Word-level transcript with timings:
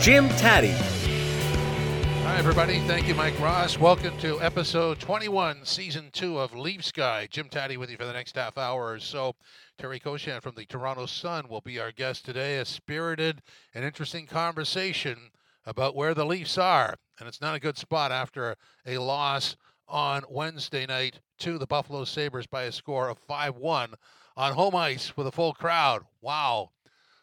Jim 0.00 0.30
Tatti. 0.30 0.70
Hi, 2.22 2.36
everybody. 2.38 2.78
Thank 2.86 3.06
you, 3.06 3.14
Mike 3.14 3.38
Ross. 3.38 3.78
Welcome 3.78 4.16
to 4.20 4.40
episode 4.40 4.98
21, 4.98 5.66
season 5.66 6.08
two 6.10 6.38
of 6.38 6.54
Leafs 6.54 6.90
Guy. 6.90 7.28
Jim 7.30 7.50
Tatti 7.50 7.76
with 7.76 7.90
you 7.90 7.98
for 7.98 8.06
the 8.06 8.14
next 8.14 8.34
half 8.34 8.56
hour 8.56 8.92
or 8.92 8.98
so. 8.98 9.34
Terry 9.76 10.00
Koshan 10.00 10.40
from 10.40 10.54
the 10.54 10.64
Toronto 10.64 11.04
Sun 11.04 11.48
will 11.50 11.60
be 11.60 11.78
our 11.78 11.92
guest 11.92 12.24
today. 12.24 12.56
A 12.56 12.64
spirited 12.64 13.42
and 13.74 13.84
interesting 13.84 14.24
conversation 14.24 15.18
about 15.66 15.94
where 15.94 16.14
the 16.14 16.24
Leafs 16.24 16.56
are. 16.56 16.96
And 17.18 17.28
it's 17.28 17.42
not 17.42 17.54
a 17.54 17.60
good 17.60 17.76
spot 17.76 18.10
after 18.10 18.56
a 18.86 18.96
loss 18.96 19.54
on 19.86 20.22
Wednesday 20.30 20.86
night 20.86 21.20
to 21.40 21.58
the 21.58 21.66
Buffalo 21.66 22.04
Sabres 22.04 22.46
by 22.46 22.62
a 22.62 22.72
score 22.72 23.10
of 23.10 23.18
5 23.18 23.56
1 23.56 23.92
on 24.38 24.52
home 24.54 24.76
ice 24.76 25.14
with 25.14 25.26
a 25.26 25.32
full 25.32 25.52
crowd. 25.52 26.04
Wow. 26.22 26.70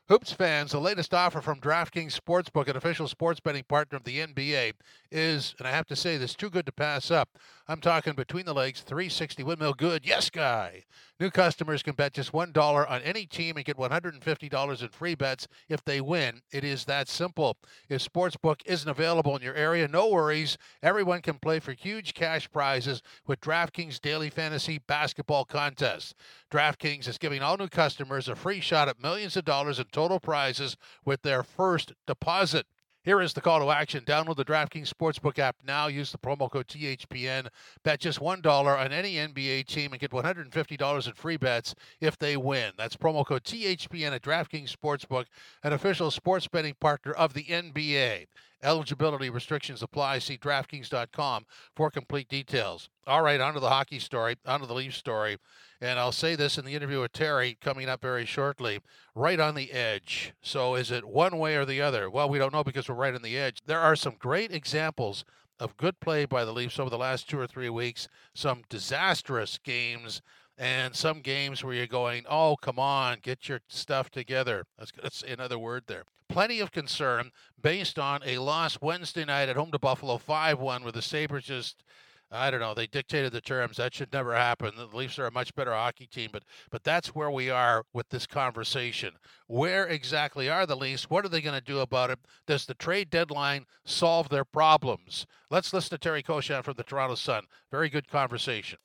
Hoops 0.09 0.31
fans, 0.31 0.71
the 0.71 0.79
latest 0.79 1.13
offer 1.13 1.41
from 1.41 1.59
DraftKings 1.59 2.17
Sportsbook, 2.17 2.69
an 2.69 2.77
official 2.77 3.09
sports 3.09 3.41
betting 3.41 3.65
partner 3.65 3.97
of 3.97 4.05
the 4.05 4.19
NBA, 4.19 4.71
is, 5.11 5.53
and 5.59 5.67
I 5.67 5.71
have 5.71 5.85
to 5.87 5.97
say 5.97 6.15
this, 6.15 6.33
too 6.33 6.49
good 6.49 6.65
to 6.67 6.71
pass 6.71 7.11
up. 7.11 7.27
I'm 7.67 7.81
talking 7.81 8.13
between 8.13 8.45
the 8.45 8.53
legs, 8.53 8.79
360 8.79 9.43
windmill 9.43 9.73
good. 9.73 10.05
Yes, 10.05 10.29
guy. 10.29 10.85
New 11.19 11.31
customers 11.31 11.81
can 11.81 11.95
bet 11.95 12.13
just 12.13 12.31
$1 12.31 12.89
on 12.89 13.01
any 13.01 13.25
team 13.25 13.55
and 13.57 13.65
get 13.65 13.77
$150 13.77 14.81
in 14.81 14.89
free 14.89 15.15
bets 15.15 15.47
if 15.67 15.83
they 15.83 15.99
win. 15.99 16.41
It 16.51 16.63
is 16.63 16.85
that 16.85 17.09
simple. 17.09 17.57
If 17.89 18.07
Sportsbook 18.07 18.61
isn't 18.67 18.89
available 18.89 19.35
in 19.35 19.41
your 19.41 19.55
area, 19.55 19.87
no 19.87 20.09
worries. 20.09 20.59
Everyone 20.83 21.23
can 21.23 21.39
play 21.39 21.59
for 21.59 21.73
huge 21.73 22.13
cash 22.13 22.49
prizes 22.51 23.01
with 23.25 23.41
DraftKings 23.41 23.99
Daily 23.99 24.29
Fantasy 24.29 24.79
Basketball 24.87 25.45
Contest. 25.45 26.13
DraftKings 26.51 27.07
is 27.07 27.17
giving 27.17 27.41
all 27.41 27.57
new 27.57 27.67
customers 27.67 28.27
a 28.27 28.35
free 28.35 28.59
shot 28.59 28.87
at 28.87 29.01
millions 29.01 29.35
of 29.35 29.43
dollars 29.43 29.79
in 29.79 29.85
total 29.91 30.19
prizes 30.19 30.77
with 31.03 31.23
their 31.23 31.41
first 31.41 31.93
deposit. 32.05 32.67
Here 33.07 33.21
is 33.21 33.31
the 33.31 33.39
call 33.39 33.61
to 33.61 33.71
action. 33.71 34.03
Download 34.03 34.35
the 34.35 34.43
DraftKings 34.43 34.91
Sportsbook 34.91 35.39
app 35.39 35.55
now. 35.65 35.87
Use 35.87 36.11
the 36.11 36.17
promo 36.17 36.51
code 36.51 36.67
THPN. 36.67 37.47
Bet 37.85 38.01
just 38.01 38.19
$1 38.19 38.45
on 38.45 38.91
any 38.91 39.13
NBA 39.13 39.65
team 39.65 39.93
and 39.93 40.01
get 40.01 40.11
$150 40.11 41.07
in 41.07 41.13
free 41.13 41.37
bets 41.37 41.73
if 42.01 42.17
they 42.17 42.35
win. 42.35 42.73
That's 42.77 42.97
promo 42.97 43.25
code 43.25 43.45
THPN 43.45 44.11
at 44.11 44.23
DraftKings 44.23 44.75
Sportsbook, 44.75 45.27
an 45.63 45.71
official 45.71 46.11
sports 46.11 46.49
betting 46.49 46.75
partner 46.81 47.13
of 47.13 47.33
the 47.33 47.45
NBA. 47.45 48.25
Eligibility 48.63 49.29
restrictions 49.29 49.83
apply. 49.83 50.19
See 50.19 50.37
DraftKings.com 50.37 51.45
for 51.75 51.91
complete 51.91 52.27
details. 52.27 52.89
All 53.05 53.21
right, 53.21 53.39
on 53.39 53.53
to 53.53 53.59
the 53.59 53.69
hockey 53.69 53.99
story, 53.99 54.35
on 54.45 54.61
to 54.61 54.65
the 54.65 54.73
Leafs 54.73 54.97
story. 54.97 55.37
And 55.79 55.99
I'll 55.99 56.11
say 56.11 56.35
this 56.35 56.57
in 56.57 56.65
the 56.65 56.73
interview 56.73 57.01
with 57.01 57.13
Terry 57.13 57.57
coming 57.61 57.87
up 57.87 58.01
very 58.01 58.25
shortly 58.25 58.79
right 59.13 59.39
on 59.39 59.53
the 59.53 59.71
edge. 59.71 60.33
So 60.41 60.75
is 60.75 60.89
it 60.89 61.05
one 61.05 61.37
way 61.37 61.55
or 61.55 61.65
the 61.65 61.81
other? 61.81 62.09
Well, 62.09 62.29
we 62.29 62.39
don't 62.39 62.53
know 62.53 62.63
because 62.63 62.89
we're 62.89 62.95
right 62.95 63.13
on 63.13 63.21
the 63.21 63.37
edge. 63.37 63.61
There 63.65 63.79
are 63.79 63.95
some 63.95 64.15
great 64.17 64.51
examples 64.51 65.23
of 65.59 65.77
good 65.77 65.99
play 65.99 66.25
by 66.25 66.45
the 66.45 66.53
Leafs 66.53 66.79
over 66.79 66.89
the 66.89 66.97
last 66.97 67.29
two 67.29 67.39
or 67.39 67.47
three 67.47 67.69
weeks, 67.69 68.07
some 68.33 68.63
disastrous 68.69 69.57
games. 69.63 70.21
And 70.57 70.95
some 70.95 71.21
games 71.21 71.63
where 71.63 71.75
you're 71.75 71.85
going, 71.85 72.25
oh, 72.27 72.55
come 72.55 72.79
on, 72.79 73.19
get 73.21 73.47
your 73.47 73.59
stuff 73.67 74.09
together. 74.09 74.65
That's, 74.77 75.21
another 75.21 75.59
word 75.59 75.83
there 75.87 76.03
plenty 76.27 76.59
of 76.59 76.71
concern 76.71 77.31
based 77.61 77.97
on 77.97 78.21
a 78.25 78.37
loss 78.37 78.79
Wednesday 78.81 79.25
night 79.25 79.49
at 79.49 79.55
home 79.55 79.71
to 79.71 79.79
Buffalo 79.79 80.17
5 80.17 80.59
1, 80.59 80.83
where 80.83 80.91
the 80.91 81.01
Sabres 81.01 81.45
just. 81.45 81.83
I 82.29 82.51
don't 82.51 82.59
know. 82.59 82.73
They 82.73 82.87
dictated 82.87 83.31
the 83.31 83.39
terms. 83.39 83.77
That 83.77 83.93
should 83.93 84.11
never 84.11 84.35
happen. 84.35 84.73
The 84.75 84.97
Leafs 84.97 85.17
are 85.17 85.27
a 85.27 85.31
much 85.31 85.55
better 85.55 85.73
hockey 85.73 86.07
team, 86.07 86.29
but 86.33 86.43
but 86.69 86.83
that's 86.83 87.15
where 87.15 87.31
we 87.31 87.49
are 87.49 87.85
with 87.93 88.09
this 88.09 88.27
conversation. 88.27 89.13
Where 89.47 89.87
exactly 89.87 90.49
are 90.49 90.65
the 90.65 90.75
Leafs? 90.75 91.09
What 91.09 91.23
are 91.23 91.29
they 91.29 91.39
going 91.39 91.57
to 91.57 91.63
do 91.63 91.79
about 91.79 92.09
it? 92.09 92.19
Does 92.45 92.65
the 92.65 92.73
trade 92.73 93.09
deadline 93.09 93.65
solve 93.85 94.27
their 94.27 94.43
problems? 94.43 95.25
Let's 95.49 95.71
listen 95.71 95.91
to 95.91 95.97
Terry 95.97 96.21
Koshan 96.21 96.65
from 96.65 96.73
the 96.73 96.83
Toronto 96.83 97.15
Sun. 97.15 97.45
Very 97.71 97.87
good 97.87 98.09
conversation. 98.09 98.77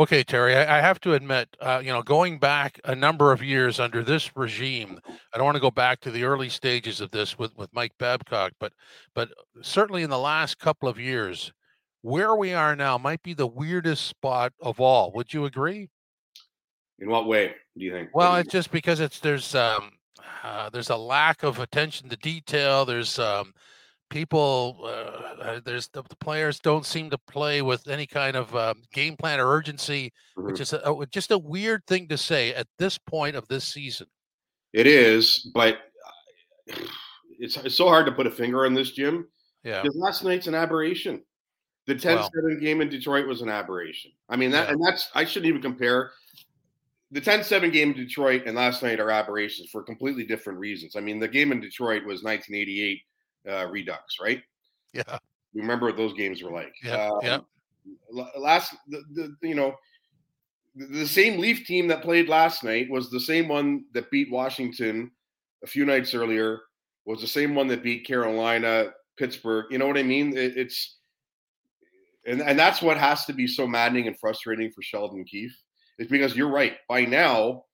Okay, 0.00 0.22
Terry, 0.22 0.56
I, 0.56 0.78
I 0.78 0.80
have 0.80 0.98
to 1.00 1.12
admit, 1.12 1.54
uh, 1.60 1.82
you 1.84 1.92
know, 1.92 2.02
going 2.02 2.38
back 2.38 2.80
a 2.86 2.94
number 2.94 3.32
of 3.32 3.42
years 3.42 3.78
under 3.78 4.02
this 4.02 4.34
regime, 4.34 4.98
I 5.06 5.36
don't 5.36 5.44
want 5.44 5.56
to 5.56 5.60
go 5.60 5.70
back 5.70 6.00
to 6.00 6.10
the 6.10 6.24
early 6.24 6.48
stages 6.48 7.02
of 7.02 7.10
this 7.10 7.38
with, 7.38 7.54
with 7.58 7.68
Mike 7.74 7.92
Babcock, 7.98 8.52
but 8.58 8.72
but 9.14 9.28
certainly 9.60 10.02
in 10.02 10.08
the 10.08 10.18
last 10.18 10.58
couple 10.58 10.88
of 10.88 10.98
years, 10.98 11.52
where 12.00 12.34
we 12.34 12.54
are 12.54 12.74
now 12.74 12.96
might 12.96 13.22
be 13.22 13.34
the 13.34 13.46
weirdest 13.46 14.06
spot 14.06 14.54
of 14.62 14.80
all. 14.80 15.12
Would 15.12 15.34
you 15.34 15.44
agree? 15.44 15.90
In 16.98 17.10
what 17.10 17.26
way 17.26 17.54
do 17.76 17.84
you 17.84 17.92
think? 17.92 18.08
Well, 18.14 18.36
it's 18.36 18.50
just 18.50 18.70
because 18.70 19.00
it's 19.00 19.20
there's 19.20 19.54
um, 19.54 19.90
uh, 20.42 20.70
there's 20.70 20.88
a 20.88 20.96
lack 20.96 21.42
of 21.42 21.58
attention 21.58 22.08
to 22.08 22.16
detail. 22.16 22.86
There's 22.86 23.18
um, 23.18 23.52
people 24.10 24.80
uh, 24.82 25.42
uh, 25.42 25.60
there's 25.64 25.88
the, 25.88 26.02
the, 26.02 26.16
players 26.16 26.58
don't 26.58 26.84
seem 26.84 27.08
to 27.08 27.16
play 27.16 27.62
with 27.62 27.88
any 27.88 28.06
kind 28.06 28.36
of 28.36 28.54
um, 28.54 28.82
game 28.92 29.16
plan 29.16 29.40
or 29.40 29.46
urgency 29.48 30.12
mm-hmm. 30.36 30.46
which 30.46 30.60
is 30.60 30.72
a, 30.72 30.78
a, 30.78 31.06
just 31.06 31.30
a 31.30 31.38
weird 31.38 31.86
thing 31.86 32.06
to 32.08 32.18
say 32.18 32.52
at 32.52 32.66
this 32.78 32.98
point 32.98 33.36
of 33.36 33.46
this 33.48 33.64
season. 33.64 34.06
It 34.72 34.86
is 34.86 35.50
but 35.54 35.78
uh, 36.06 36.76
it's, 37.38 37.56
it's 37.58 37.76
so 37.76 37.88
hard 37.88 38.04
to 38.06 38.12
put 38.12 38.26
a 38.26 38.30
finger 38.30 38.66
on 38.66 38.74
this 38.74 38.90
jim 38.90 39.26
yeah. 39.64 39.80
because 39.80 39.96
last 39.96 40.24
night's 40.24 40.46
an 40.46 40.54
aberration. 40.54 41.22
The 41.86 41.94
10-7 41.94 42.30
well, 42.34 42.56
game 42.60 42.82
in 42.82 42.88
detroit 42.88 43.26
was 43.26 43.40
an 43.40 43.48
aberration. 43.48 44.12
I 44.28 44.36
mean 44.36 44.50
that 44.50 44.66
yeah. 44.66 44.74
and 44.74 44.84
that's 44.84 45.08
i 45.14 45.24
shouldn't 45.24 45.48
even 45.48 45.62
compare. 45.62 46.10
The 47.12 47.20
10-7 47.20 47.72
game 47.72 47.90
in 47.90 47.96
detroit 47.96 48.42
and 48.46 48.54
last 48.54 48.84
night 48.84 49.00
are 49.00 49.10
aberrations 49.10 49.70
for 49.70 49.82
completely 49.82 50.24
different 50.24 50.58
reasons. 50.58 50.96
I 50.96 51.00
mean 51.00 51.18
the 51.18 51.28
game 51.28 51.52
in 51.52 51.60
detroit 51.60 52.04
was 52.04 52.22
1988 52.22 53.02
uh, 53.48 53.66
Redux, 53.66 54.18
right? 54.20 54.42
Yeah. 54.92 55.18
Remember 55.54 55.86
what 55.86 55.96
those 55.96 56.14
games 56.14 56.42
were 56.42 56.52
like. 56.52 56.74
Yeah. 56.82 57.08
Um, 57.08 57.20
yeah. 57.22 57.38
Last, 58.36 58.74
the, 58.88 59.02
the, 59.12 59.48
you 59.48 59.54
know, 59.54 59.74
the 60.74 61.06
same 61.06 61.40
Leaf 61.40 61.66
team 61.66 61.88
that 61.88 62.02
played 62.02 62.28
last 62.28 62.62
night 62.62 62.88
was 62.90 63.10
the 63.10 63.20
same 63.20 63.48
one 63.48 63.84
that 63.92 64.10
beat 64.10 64.30
Washington 64.30 65.10
a 65.64 65.66
few 65.66 65.84
nights 65.84 66.14
earlier. 66.14 66.60
Was 67.06 67.20
the 67.20 67.26
same 67.26 67.54
one 67.54 67.66
that 67.68 67.82
beat 67.82 68.06
Carolina, 68.06 68.90
Pittsburgh. 69.18 69.66
You 69.70 69.78
know 69.78 69.86
what 69.86 69.98
I 69.98 70.02
mean? 70.02 70.36
It, 70.36 70.56
it's 70.56 70.98
and 72.26 72.42
and 72.42 72.58
that's 72.58 72.82
what 72.82 72.98
has 72.98 73.24
to 73.24 73.32
be 73.32 73.46
so 73.46 73.66
maddening 73.66 74.06
and 74.06 74.18
frustrating 74.18 74.70
for 74.70 74.82
Sheldon 74.82 75.24
Keefe 75.24 75.56
is 75.98 76.08
because 76.08 76.36
you're 76.36 76.50
right. 76.50 76.74
By 76.88 77.04
now, 77.04 77.64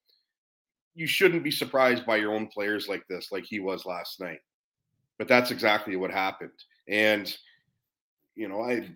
you 0.95 1.07
shouldn't 1.07 1.43
be 1.43 1.51
surprised 1.51 2.05
by 2.05 2.17
your 2.17 2.33
own 2.33 2.47
players 2.47 2.87
like 2.87 3.03
this, 3.09 3.31
like 3.31 3.45
he 3.45 3.59
was 3.59 3.85
last 3.85 4.19
night. 4.19 4.39
But 5.17 5.27
that's 5.27 5.51
exactly 5.51 5.95
what 5.95 6.11
happened. 6.11 6.51
And 6.87 7.35
you 8.35 8.47
know, 8.47 8.61
I 8.61 8.87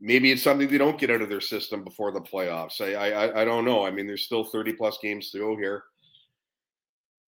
maybe 0.00 0.30
it's 0.30 0.42
something 0.42 0.68
they 0.68 0.78
don't 0.78 0.98
get 0.98 1.10
out 1.10 1.22
of 1.22 1.28
their 1.28 1.40
system 1.40 1.82
before 1.82 2.12
the 2.12 2.20
playoffs. 2.20 2.80
I 2.80 2.94
I 2.94 3.42
I 3.42 3.44
don't 3.44 3.64
know. 3.64 3.84
I 3.84 3.90
mean, 3.90 4.06
there's 4.06 4.24
still 4.24 4.44
30 4.44 4.74
plus 4.74 4.98
games 5.02 5.30
to 5.30 5.38
go 5.38 5.56
here. 5.56 5.84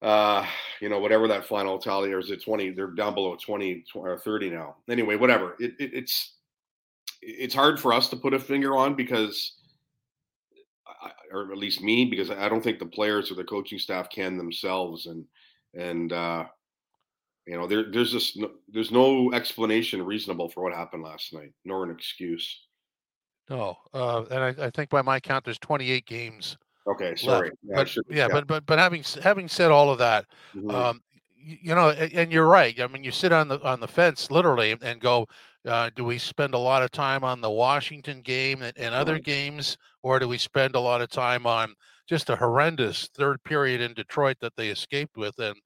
Uh, 0.02 0.46
you 0.80 0.88
know, 0.88 0.98
whatever 0.98 1.26
that 1.26 1.46
final 1.46 1.78
tally 1.78 2.12
is, 2.12 2.30
it 2.30 2.44
20. 2.44 2.70
They're 2.70 2.88
down 2.88 3.14
below 3.14 3.34
20 3.34 3.84
or 3.94 4.18
30 4.18 4.50
now. 4.50 4.76
Anyway, 4.90 5.16
whatever. 5.16 5.56
It, 5.58 5.72
it, 5.78 5.94
it's 5.94 6.34
it's 7.22 7.54
hard 7.54 7.80
for 7.80 7.92
us 7.92 8.08
to 8.10 8.16
put 8.16 8.34
a 8.34 8.38
finger 8.38 8.76
on 8.76 8.94
because, 8.94 9.54
or 11.32 11.50
at 11.50 11.58
least 11.58 11.82
me, 11.82 12.04
because 12.04 12.30
I 12.30 12.48
don't 12.48 12.62
think 12.62 12.78
the 12.78 12.86
players 12.86 13.30
or 13.30 13.34
the 13.34 13.44
coaching 13.44 13.78
staff 13.78 14.10
can 14.10 14.36
themselves, 14.36 15.06
and 15.06 15.24
and 15.74 16.12
uh, 16.12 16.44
you 17.46 17.56
know, 17.56 17.66
there, 17.66 17.84
there's 17.90 18.10
just 18.10 18.36
no, 18.36 18.50
there's 18.68 18.90
no 18.90 19.32
explanation 19.32 20.04
reasonable 20.04 20.48
for 20.48 20.62
what 20.62 20.74
happened 20.74 21.02
last 21.02 21.32
night, 21.32 21.52
nor 21.64 21.84
an 21.84 21.90
excuse. 21.90 22.62
No, 23.48 23.76
uh, 23.94 24.24
and 24.30 24.42
I, 24.42 24.66
I, 24.66 24.70
think 24.70 24.90
by 24.90 25.02
my 25.02 25.20
count, 25.20 25.44
there's 25.44 25.58
28 25.60 26.04
games. 26.06 26.56
Okay, 26.88 27.14
sorry. 27.14 27.52
Yeah, 27.62 27.74
but, 27.76 27.96
yeah, 28.08 28.28
but 28.28 28.46
but 28.46 28.66
but 28.66 28.78
having 28.78 29.04
having 29.22 29.48
said 29.48 29.70
all 29.70 29.90
of 29.90 29.98
that, 29.98 30.26
mm-hmm. 30.54 30.70
um, 30.70 31.00
you, 31.36 31.58
you 31.62 31.74
know, 31.74 31.90
and, 31.90 32.12
and 32.12 32.32
you're 32.32 32.46
right. 32.46 32.78
I 32.80 32.86
mean, 32.88 33.04
you 33.04 33.12
sit 33.12 33.32
on 33.32 33.48
the 33.48 33.60
on 33.62 33.78
the 33.78 33.88
fence 33.88 34.30
literally 34.30 34.76
and 34.82 35.00
go, 35.00 35.28
uh, 35.66 35.90
do 35.94 36.04
we 36.04 36.18
spend 36.18 36.54
a 36.54 36.58
lot 36.58 36.82
of 36.82 36.90
time 36.90 37.22
on 37.22 37.40
the 37.40 37.50
Washington 37.50 38.20
game 38.22 38.62
and, 38.62 38.76
and 38.76 38.94
other 38.94 39.14
right. 39.14 39.24
games, 39.24 39.76
or 40.02 40.18
do 40.18 40.28
we 40.28 40.38
spend 40.38 40.74
a 40.74 40.80
lot 40.80 41.00
of 41.00 41.08
time 41.08 41.46
on 41.46 41.74
just 42.08 42.30
a 42.30 42.36
horrendous 42.36 43.08
third 43.14 43.42
period 43.44 43.80
in 43.80 43.94
Detroit 43.94 44.36
that 44.40 44.54
they 44.56 44.68
escaped 44.68 45.16
with? 45.16 45.38
And 45.38 45.56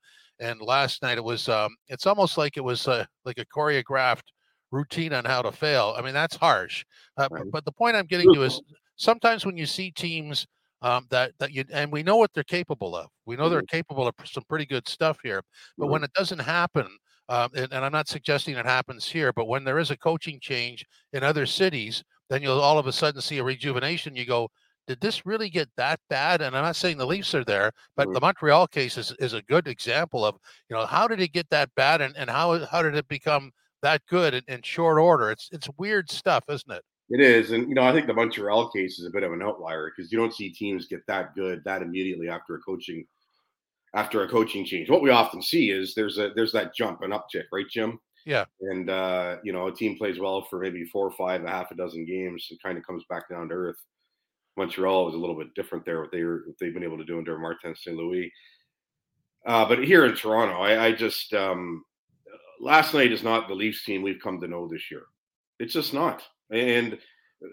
and 0.41 0.61
last 0.61 1.03
night 1.03 1.19
it 1.19 1.25
was 1.25 1.49
um, 1.49 1.75
it's 1.89 2.07
almost 2.07 2.39
like 2.39 2.57
it 2.57 2.65
was 2.65 2.89
uh, 2.89 3.05
like 3.25 3.39
a 3.39 3.47
choreographed 3.47 4.29
routine 4.71 5.13
on 5.13 5.25
how 5.25 5.43
to 5.43 5.53
fail. 5.53 5.95
I 5.97 6.03
mean 6.03 6.15
that's 6.15 6.37
harsh, 6.37 6.85
uh, 7.17 7.29
right. 7.31 7.43
but, 7.45 7.51
but 7.53 7.65
the 7.65 7.73
point 7.73 7.97
I'm 7.97 8.07
getting 8.07 8.33
to 8.35 8.43
is 8.43 8.61
sometimes 8.97 9.47
when 9.47 9.57
you 9.57 9.67
see 9.67 9.91
teams 9.91 10.47
um, 10.83 11.07
that 11.11 11.33
that 11.39 11.53
you 11.53 11.65
and 11.73 11.93
we 11.93 12.03
know 12.03 12.17
what 12.17 12.33
they're 12.33 12.43
capable 12.45 12.97
of. 12.97 13.09
We 13.27 13.37
know 13.37 13.45
mm-hmm. 13.45 13.53
they're 13.53 13.63
capable 13.63 14.09
of 14.09 14.15
some 14.25 14.45
pretty 14.49 14.67
good 14.67 14.89
stuff 14.89 15.19
here, 15.23 15.43
but 15.77 15.85
mm-hmm. 15.85 15.93
when 15.93 16.05
it 16.05 16.13
doesn't 16.15 16.39
happen, 16.39 16.89
um, 17.29 17.51
and, 17.55 17.73
and, 17.73 17.85
I'm 17.85 17.93
not 17.93 18.09
suggesting 18.09 18.57
it 18.57 18.67
happens 18.67 19.07
here, 19.07 19.33
but 19.33 19.47
when 19.47 19.63
there 19.63 19.79
is 19.79 19.91
a 19.91 19.97
coaching 19.97 20.41
change 20.41 20.85
in 21.13 21.23
other 21.23 21.47
cities, 21.47 22.03
then 22.29 22.43
you'll 22.43 22.61
all 22.61 22.79
of 22.79 22.87
a 22.87 22.93
sudden 22.93 23.21
see 23.21 23.39
a 23.39 23.45
rejuvenation. 23.45 24.17
You 24.17 24.25
go, 24.25 24.49
did 24.87 25.01
this 25.01 25.25
really 25.25 25.51
get 25.51 25.69
that 25.77 26.01
bad? 26.09 26.41
And 26.41 26.57
I'm 26.57 26.65
not 26.65 26.77
saying 26.77 26.99
the 26.99 27.07
Leafs 27.07 27.35
are 27.35 27.45
there, 27.45 27.73
but 27.97 28.05
mm-hmm. 28.07 28.15
the 28.15 28.21
Montreal 28.21 28.67
case 28.67 28.99
is, 28.99 29.13
is 29.19 29.35
a 29.35 29.43
good 29.43 29.69
example 29.69 30.25
of, 30.25 30.37
you 30.69 30.77
know, 30.77 30.87
how 30.87 31.07
did 31.07 31.21
it 31.21 31.33
get 31.33 31.49
that 31.51 31.75
bad 31.77 32.01
and, 32.01 32.17
and 32.17 32.29
how 32.29 32.65
how 32.67 32.83
did 32.83 32.97
it 32.97 33.09
become 33.09 33.53
that 33.83 34.03
good 34.09 34.35
in, 34.35 34.43
in 34.49 34.63
short 34.63 34.99
order? 34.99 35.31
It's 35.31 35.49
it's 35.53 35.69
weird 35.79 36.11
stuff, 36.11 36.45
isn't 36.49 36.71
it? 36.71 36.83
It 37.11 37.21
is, 37.21 37.51
and 37.51 37.69
you 37.69 37.75
know, 37.75 37.83
I 37.83 37.93
think 37.93 38.07
the 38.07 38.15
Montreal 38.15 38.71
case 38.71 38.99
is 39.01 39.07
a 39.07 39.11
bit 39.11 39.25
of 39.25 39.33
an 39.33 39.43
outlier 39.43 39.91
because 39.91 40.13
you 40.13 40.19
don't 40.19 40.35
see 40.35 40.51
teams 40.51 40.87
get 40.87 41.05
that 41.09 41.35
good 41.35 41.63
that 41.65 41.83
immediately 41.83 42.29
after 42.29 42.55
a 42.55 42.61
coaching 42.61 43.05
after 43.95 44.23
a 44.23 44.29
coaching 44.29 44.65
change. 44.65 44.89
What 44.89 45.03
we 45.03 45.11
often 45.11 45.43
see 45.43 45.71
is 45.71 45.95
there's 45.95 46.19
a 46.19 46.31
there's 46.35 46.53
that 46.53 46.75
jump, 46.75 47.03
an 47.03 47.11
uptick, 47.11 47.45
right, 47.53 47.69
Jim? 47.69 47.99
Yeah. 48.25 48.45
And 48.61 48.91
uh, 48.91 49.37
you 49.43 49.53
know, 49.53 49.67
a 49.67 49.73
team 49.73 49.97
plays 49.97 50.19
well 50.19 50.47
for 50.49 50.61
maybe 50.61 50.85
four 50.85 51.07
or 51.07 51.13
five, 51.13 51.45
a 51.45 51.51
half 51.51 51.71
a 51.71 51.75
dozen 51.75 52.05
games, 52.05 52.47
and 52.51 52.63
kind 52.63 52.79
of 52.79 52.87
comes 52.87 53.05
back 53.09 53.29
down 53.29 53.49
to 53.49 53.55
earth. 53.55 53.79
Montreal 54.57 55.07
was 55.07 55.15
a 55.15 55.19
little 55.19 55.37
bit 55.37 55.55
different 55.55 55.85
there. 55.85 56.01
What 56.01 56.13
they 56.13 56.23
were, 56.23 56.43
what 56.47 56.57
they've 56.59 56.75
been 56.75 56.85
able 56.85 56.99
to 56.99 57.05
do 57.05 57.19
under 57.19 57.39
Martin 57.39 57.75
St. 57.75 57.97
Louis. 57.97 58.33
Uh, 59.47 59.67
but 59.67 59.83
here 59.83 60.05
in 60.05 60.15
Toronto, 60.15 60.61
I, 60.61 60.87
I 60.87 60.93
just 60.93 61.33
um, 61.33 61.85
last 62.61 62.93
night 62.93 63.13
is 63.13 63.23
not 63.23 63.49
the 63.49 63.55
Leafs 63.55 63.85
team 63.85 64.03
we've 64.03 64.23
come 64.23 64.41
to 64.41 64.49
know 64.49 64.69
this 64.69 64.91
year. 64.91 65.05
It's 65.59 65.73
just 65.73 65.95
not, 65.95 66.23
and 66.51 66.99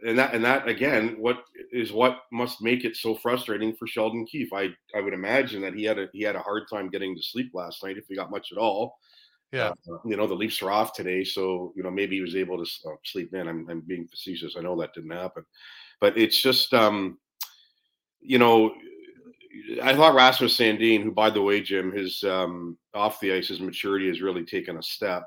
and 0.06 0.18
that 0.18 0.34
and 0.34 0.44
that 0.44 0.68
again, 0.68 1.16
what 1.18 1.44
is 1.72 1.92
what 1.94 2.20
must 2.32 2.62
make 2.62 2.84
it 2.84 2.96
so 2.96 3.16
frustrating 3.16 3.74
for 3.76 3.88
Sheldon 3.88 4.26
Keefe? 4.26 4.52
I 4.54 4.70
I 4.96 5.02
would 5.02 5.14
imagine 5.14 5.62
that 5.62 5.74
he 5.74 5.84
had 5.84 5.98
a 5.98 6.08
he 6.14 6.22
had 6.22 6.36
a 6.36 6.42
hard 6.42 6.64
time 6.70 6.90
getting 6.90 7.16
to 7.16 7.24
sleep 7.24 7.52
last 7.54 7.84
night 7.84 7.98
if 7.98 8.06
he 8.08 8.16
got 8.16 8.32
much 8.32 8.52
at 8.52 8.58
all. 8.58 8.98
Yeah, 9.52 9.70
uh, 9.90 9.98
you 10.06 10.18
know 10.18 10.28
the 10.28 10.36
Leafs 10.36 10.62
are 10.62 10.72
off 10.72 10.94
today, 10.94 11.24
so 11.24 11.74
you 11.76 11.84
know 11.84 11.92
maybe 11.92 12.18
he 12.18 12.22
was 12.22 12.36
able 12.36 12.58
to 12.58 12.70
uh, 12.90 12.96
sleep 13.06 13.34
in. 13.34 13.48
I'm 13.48 13.68
I'm 13.70 13.82
being 13.82 14.08
facetious. 14.08 14.56
I 14.58 14.62
know 14.62 14.80
that 14.80 14.94
didn't 14.94 15.12
happen, 15.12 15.46
but 16.00 16.18
it's 16.18 16.42
just 16.42 16.74
um, 16.74 17.18
you 18.22 18.40
know, 18.40 18.74
I 19.82 19.96
thought 19.96 20.16
Rasmus 20.16 20.58
Sandin, 20.58 21.04
who 21.04 21.12
by 21.12 21.30
the 21.30 21.42
way, 21.42 21.62
Jim, 21.62 21.92
his 21.92 22.24
um, 22.24 22.78
off 22.94 23.20
the 23.20 23.34
ice, 23.34 23.48
his 23.48 23.62
maturity 23.62 24.08
has 24.08 24.22
really 24.22 24.46
taken 24.46 24.78
a 24.78 24.84
step. 24.84 25.24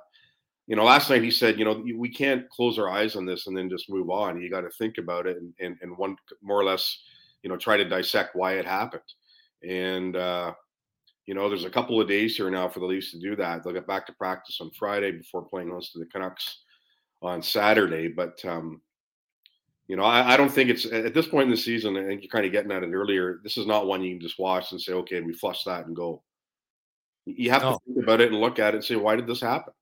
You 0.67 0.77
know, 0.77 0.85
last 0.85 1.11
night 1.11 1.23
he 1.23 1.31
said, 1.31 1.59
you 1.59 1.65
know, 1.65 1.83
we 1.97 2.09
can't 2.09 2.49
close 2.49 2.79
our 2.79 2.89
eyes 2.89 3.17
on 3.17 3.27
this 3.27 3.47
and 3.47 3.57
then 3.57 3.69
just 3.69 3.91
move 3.91 4.09
on. 4.09 4.41
You 4.41 4.51
got 4.51 4.61
to 4.61 4.71
think 4.79 4.99
about 4.99 5.27
it 5.27 5.37
and, 5.39 5.53
and 5.61 5.77
and 5.83 5.97
one 5.97 6.17
more 6.43 6.61
or 6.61 6.65
less, 6.65 6.99
you 7.43 7.51
know, 7.51 7.57
try 7.57 7.77
to 7.77 7.89
dissect 7.89 8.37
why 8.37 8.53
it 8.53 8.67
happened. 8.67 9.03
And 9.69 10.17
uh, 10.17 10.53
you 11.27 11.35
know, 11.35 11.49
there's 11.49 11.65
a 11.65 11.71
couple 11.71 12.01
of 12.01 12.09
days 12.09 12.37
here 12.37 12.51
now 12.51 12.69
for 12.69 12.81
the 12.81 12.87
Leafs 12.87 13.13
to 13.13 13.19
do 13.19 13.37
that. 13.37 13.63
They'll 13.63 13.73
get 13.73 13.87
back 13.87 14.07
to 14.07 14.13
practice 14.13 14.59
on 14.61 14.71
Friday 14.71 15.13
before 15.13 15.43
playing 15.43 15.71
host 15.71 15.93
to 15.93 15.99
the 15.99 16.07
Canucks 16.07 16.59
on 17.23 17.43
Saturday. 17.43 18.09
But 18.09 18.45
um, 18.45 18.81
you 19.91 19.97
know, 19.97 20.05
I, 20.05 20.35
I, 20.35 20.37
don't 20.37 20.53
think 20.53 20.71
it's 20.71 20.87
at 20.87 21.15
this 21.15 21.27
point 21.27 21.47
in 21.47 21.51
the 21.51 21.57
season. 21.57 21.97
I 21.97 22.05
think 22.05 22.23
you're 22.23 22.31
kind 22.31 22.47
of 22.47 22.53
getting 22.53 22.71
at 22.71 22.85
it 22.85 22.93
earlier. 22.93 23.41
This 23.43 23.57
is 23.57 23.67
not 23.67 23.89
one 23.89 24.05
you 24.05 24.13
can 24.15 24.21
just 24.21 24.39
watch 24.39 24.71
and 24.71 24.81
say, 24.81 24.93
okay, 24.93 25.21
we 25.21 25.33
flush 25.33 25.65
that 25.65 25.87
and 25.87 25.97
go. 25.97 26.23
You 27.27 27.51
have 27.51 27.63
no. 27.63 27.73
to 27.73 27.79
think 27.85 28.05
about 28.05 28.21
it 28.21 28.31
and 28.31 28.41
look 28.41 28.61
at 28.61 28.73
it 28.73 28.77
and 28.77 28.85
say, 28.85 28.95
why 28.95 29.17
did 29.17 29.27
this 29.27 29.41
happen? 29.41 29.73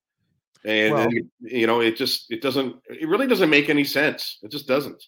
And, 0.65 0.95
well, 0.95 1.03
and, 1.03 1.31
you 1.43 1.67
know, 1.67 1.83
it 1.83 1.99
just 1.99 2.33
it 2.33 2.41
doesn't. 2.41 2.77
It 2.89 3.07
really 3.07 3.27
doesn't 3.27 3.51
make 3.51 3.69
any 3.69 3.85
sense. 3.85 4.39
It 4.43 4.51
just 4.51 4.67
doesn't. 4.67 5.05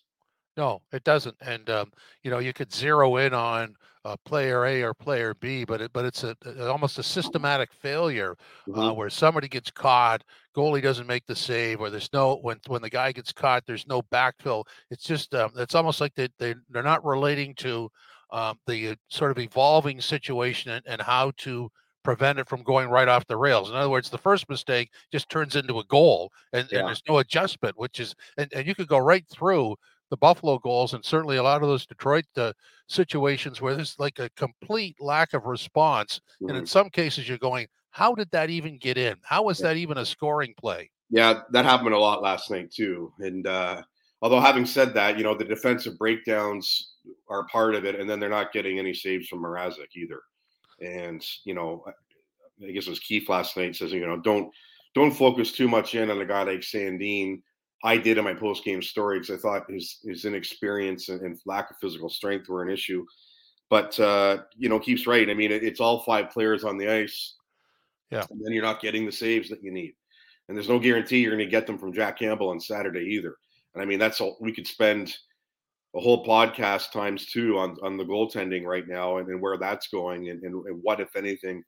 No, 0.58 0.82
it 0.92 1.02
doesn't. 1.02 1.36
And 1.40 1.70
um, 1.70 1.92
you 2.22 2.30
know, 2.30 2.38
you 2.38 2.52
could 2.52 2.70
zero 2.70 3.16
in 3.16 3.32
on 3.32 3.76
uh, 4.04 4.16
player 4.24 4.64
A 4.64 4.82
or 4.82 4.94
player 4.94 5.34
B, 5.34 5.64
but 5.64 5.80
it, 5.80 5.92
but 5.92 6.04
it's 6.04 6.24
a, 6.24 6.36
a 6.46 6.70
almost 6.70 6.98
a 6.98 7.02
systematic 7.02 7.72
failure 7.72 8.36
uh, 8.68 8.70
mm-hmm. 8.70 8.80
uh, 8.80 8.92
where 8.92 9.10
somebody 9.10 9.48
gets 9.48 9.70
caught, 9.70 10.24
goalie 10.56 10.82
doesn't 10.82 11.06
make 11.06 11.26
the 11.26 11.36
save, 11.36 11.80
or 11.80 11.90
there's 11.90 12.12
no 12.12 12.36
when 12.42 12.58
when 12.66 12.82
the 12.82 12.90
guy 12.90 13.12
gets 13.12 13.32
caught, 13.32 13.64
there's 13.66 13.86
no 13.86 14.02
backfill. 14.02 14.64
It's 14.90 15.04
just 15.04 15.34
um, 15.34 15.50
it's 15.56 15.74
almost 15.74 16.00
like 16.00 16.14
they 16.14 16.28
they 16.38 16.54
they're 16.70 16.82
not 16.82 17.04
relating 17.04 17.54
to 17.56 17.90
um, 18.30 18.58
the 18.66 18.90
uh, 18.90 18.94
sort 19.08 19.30
of 19.30 19.38
evolving 19.38 20.00
situation 20.00 20.72
and, 20.72 20.84
and 20.86 21.02
how 21.02 21.32
to 21.38 21.70
prevent 22.02 22.38
it 22.38 22.48
from 22.48 22.62
going 22.62 22.88
right 22.88 23.08
off 23.08 23.26
the 23.26 23.36
rails. 23.36 23.68
In 23.68 23.76
other 23.76 23.90
words, 23.90 24.08
the 24.08 24.18
first 24.18 24.48
mistake 24.48 24.90
just 25.12 25.28
turns 25.28 25.56
into 25.56 25.78
a 25.80 25.84
goal 25.84 26.32
and, 26.52 26.66
yeah. 26.70 26.78
and 26.78 26.88
there's 26.88 27.02
no 27.08 27.18
adjustment, 27.18 27.78
which 27.78 28.00
is, 28.00 28.14
and, 28.38 28.50
and 28.54 28.66
you 28.66 28.74
could 28.74 28.88
go 28.88 28.98
right 28.98 29.24
through 29.28 29.76
the 30.10 30.16
Buffalo 30.16 30.58
goals 30.58 30.94
and 30.94 31.04
certainly 31.04 31.36
a 31.36 31.42
lot 31.42 31.62
of 31.62 31.68
those 31.68 31.86
Detroit 31.86 32.24
uh, 32.36 32.52
situations 32.88 33.60
where 33.60 33.74
there's 33.74 33.96
like 33.98 34.18
a 34.18 34.28
complete 34.30 34.96
lack 35.00 35.32
of 35.34 35.46
response. 35.46 36.18
Mm-hmm. 36.18 36.48
And 36.48 36.56
in 36.58 36.64
mm-hmm. 36.64 36.68
some 36.68 36.90
cases, 36.90 37.28
you're 37.28 37.38
going, 37.38 37.68
how 37.90 38.14
did 38.14 38.30
that 38.32 38.50
even 38.50 38.78
get 38.78 38.98
in? 38.98 39.16
How 39.22 39.44
was 39.44 39.58
that 39.58 39.76
even 39.76 39.98
a 39.98 40.04
scoring 40.06 40.54
play? 40.58 40.90
Yeah, 41.10 41.40
that 41.50 41.64
happened 41.64 41.94
a 41.94 41.98
lot 41.98 42.22
last 42.22 42.50
night 42.50 42.70
too. 42.70 43.12
And 43.18 43.46
uh, 43.46 43.82
although 44.22 44.40
having 44.40 44.66
said 44.66 44.94
that, 44.94 45.18
you 45.18 45.24
know 45.24 45.34
the 45.34 45.44
defensive 45.44 45.98
breakdowns 45.98 46.94
are 47.28 47.46
part 47.46 47.74
of 47.74 47.84
it, 47.84 47.98
and 47.98 48.08
then 48.08 48.20
they're 48.20 48.28
not 48.28 48.52
getting 48.52 48.78
any 48.78 48.94
saves 48.94 49.26
from 49.26 49.42
Mrazek 49.42 49.96
either. 49.96 50.20
And 50.80 51.24
you 51.44 51.54
know, 51.54 51.84
I 52.62 52.70
guess 52.70 52.86
it 52.86 52.90
was 52.90 53.00
Keefe 53.00 53.28
last 53.28 53.56
night 53.56 53.74
says, 53.74 53.92
you 53.92 54.06
know, 54.06 54.18
don't 54.18 54.52
don't 54.94 55.10
focus 55.10 55.52
too 55.52 55.68
much 55.68 55.94
in 55.94 56.10
on 56.10 56.20
a 56.20 56.26
guy 56.26 56.42
like 56.44 56.60
Sandin 56.60 57.42
I 57.82 57.96
did 57.96 58.18
in 58.18 58.24
my 58.24 58.34
post 58.34 58.64
game 58.64 58.82
story 58.82 59.20
because 59.20 59.36
I 59.36 59.40
thought 59.40 59.70
his 59.70 59.98
his 60.04 60.24
inexperience 60.24 61.08
and, 61.08 61.22
and, 61.22 61.38
lack 61.46 61.70
of 61.70 61.76
physical 61.80 62.10
strength 62.10 62.48
were 62.48 62.62
an 62.62 62.70
issue. 62.70 63.04
But 63.70 63.98
uh, 63.98 64.38
you 64.56 64.68
know, 64.68 64.78
Keefe's 64.78 65.06
right. 65.06 65.28
I 65.30 65.34
mean, 65.34 65.52
it, 65.52 65.62
it's 65.62 65.80
all 65.80 66.02
five 66.02 66.30
players 66.30 66.64
on 66.64 66.76
the 66.76 66.88
ice. 66.88 67.36
Yeah. 68.10 68.24
And 68.30 68.44
then 68.44 68.52
you're 68.52 68.64
not 68.64 68.82
getting 68.82 69.06
the 69.06 69.12
saves 69.12 69.48
that 69.50 69.62
you 69.62 69.70
need. 69.70 69.94
And 70.48 70.56
there's 70.56 70.68
no 70.68 70.80
guarantee 70.80 71.18
you're 71.18 71.30
going 71.30 71.44
to 71.44 71.50
get 71.50 71.66
them 71.66 71.78
from 71.78 71.92
Jack 71.92 72.18
Campbell 72.18 72.48
on 72.48 72.60
Saturday 72.60 73.06
either. 73.14 73.36
And 73.74 73.82
I 73.82 73.86
mean, 73.86 74.00
that's 74.00 74.20
all 74.20 74.36
we 74.40 74.52
could 74.52 74.66
spend 74.66 75.14
a 75.94 76.00
whole 76.00 76.24
podcast 76.24 76.92
times 76.92 77.26
two 77.26 77.58
on, 77.58 77.76
on 77.82 77.96
the 77.96 78.04
goaltending 78.04 78.64
right 78.64 78.86
now 78.86 79.18
and, 79.18 79.28
and 79.28 79.40
where 79.40 79.56
that's 79.56 79.88
going 79.88 80.28
and, 80.28 80.42
and, 80.42 80.54
and, 80.66 80.80
what, 80.82 81.00
if 81.00 81.14
anything, 81.16 81.62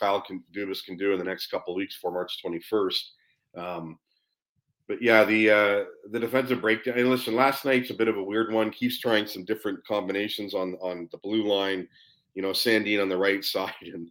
Kyle 0.00 0.20
can 0.20 0.42
Dubas 0.56 0.84
can 0.84 0.96
do 0.96 1.12
in 1.12 1.18
the 1.18 1.24
next 1.24 1.48
couple 1.48 1.74
weeks 1.74 1.96
for 2.00 2.10
March 2.10 2.38
21st. 2.44 3.00
Um, 3.56 3.98
but 4.88 5.00
yeah, 5.00 5.24
the 5.24 5.50
uh, 5.50 5.84
the 6.10 6.20
defensive 6.20 6.60
breakdown. 6.60 6.98
And 6.98 7.08
listen, 7.08 7.34
last 7.34 7.64
night's 7.64 7.90
a 7.90 7.94
bit 7.94 8.08
of 8.08 8.16
a 8.16 8.22
weird 8.22 8.52
one. 8.52 8.70
Keefe's 8.70 9.00
trying 9.00 9.26
some 9.26 9.44
different 9.44 9.84
combinations 9.86 10.54
on 10.54 10.74
on 10.80 11.08
the 11.12 11.18
blue 11.18 11.44
line. 11.46 11.88
You 12.34 12.42
know, 12.42 12.50
Sandin 12.50 13.00
on 13.00 13.08
the 13.08 13.16
right 13.16 13.44
side, 13.44 13.72
and 13.82 14.08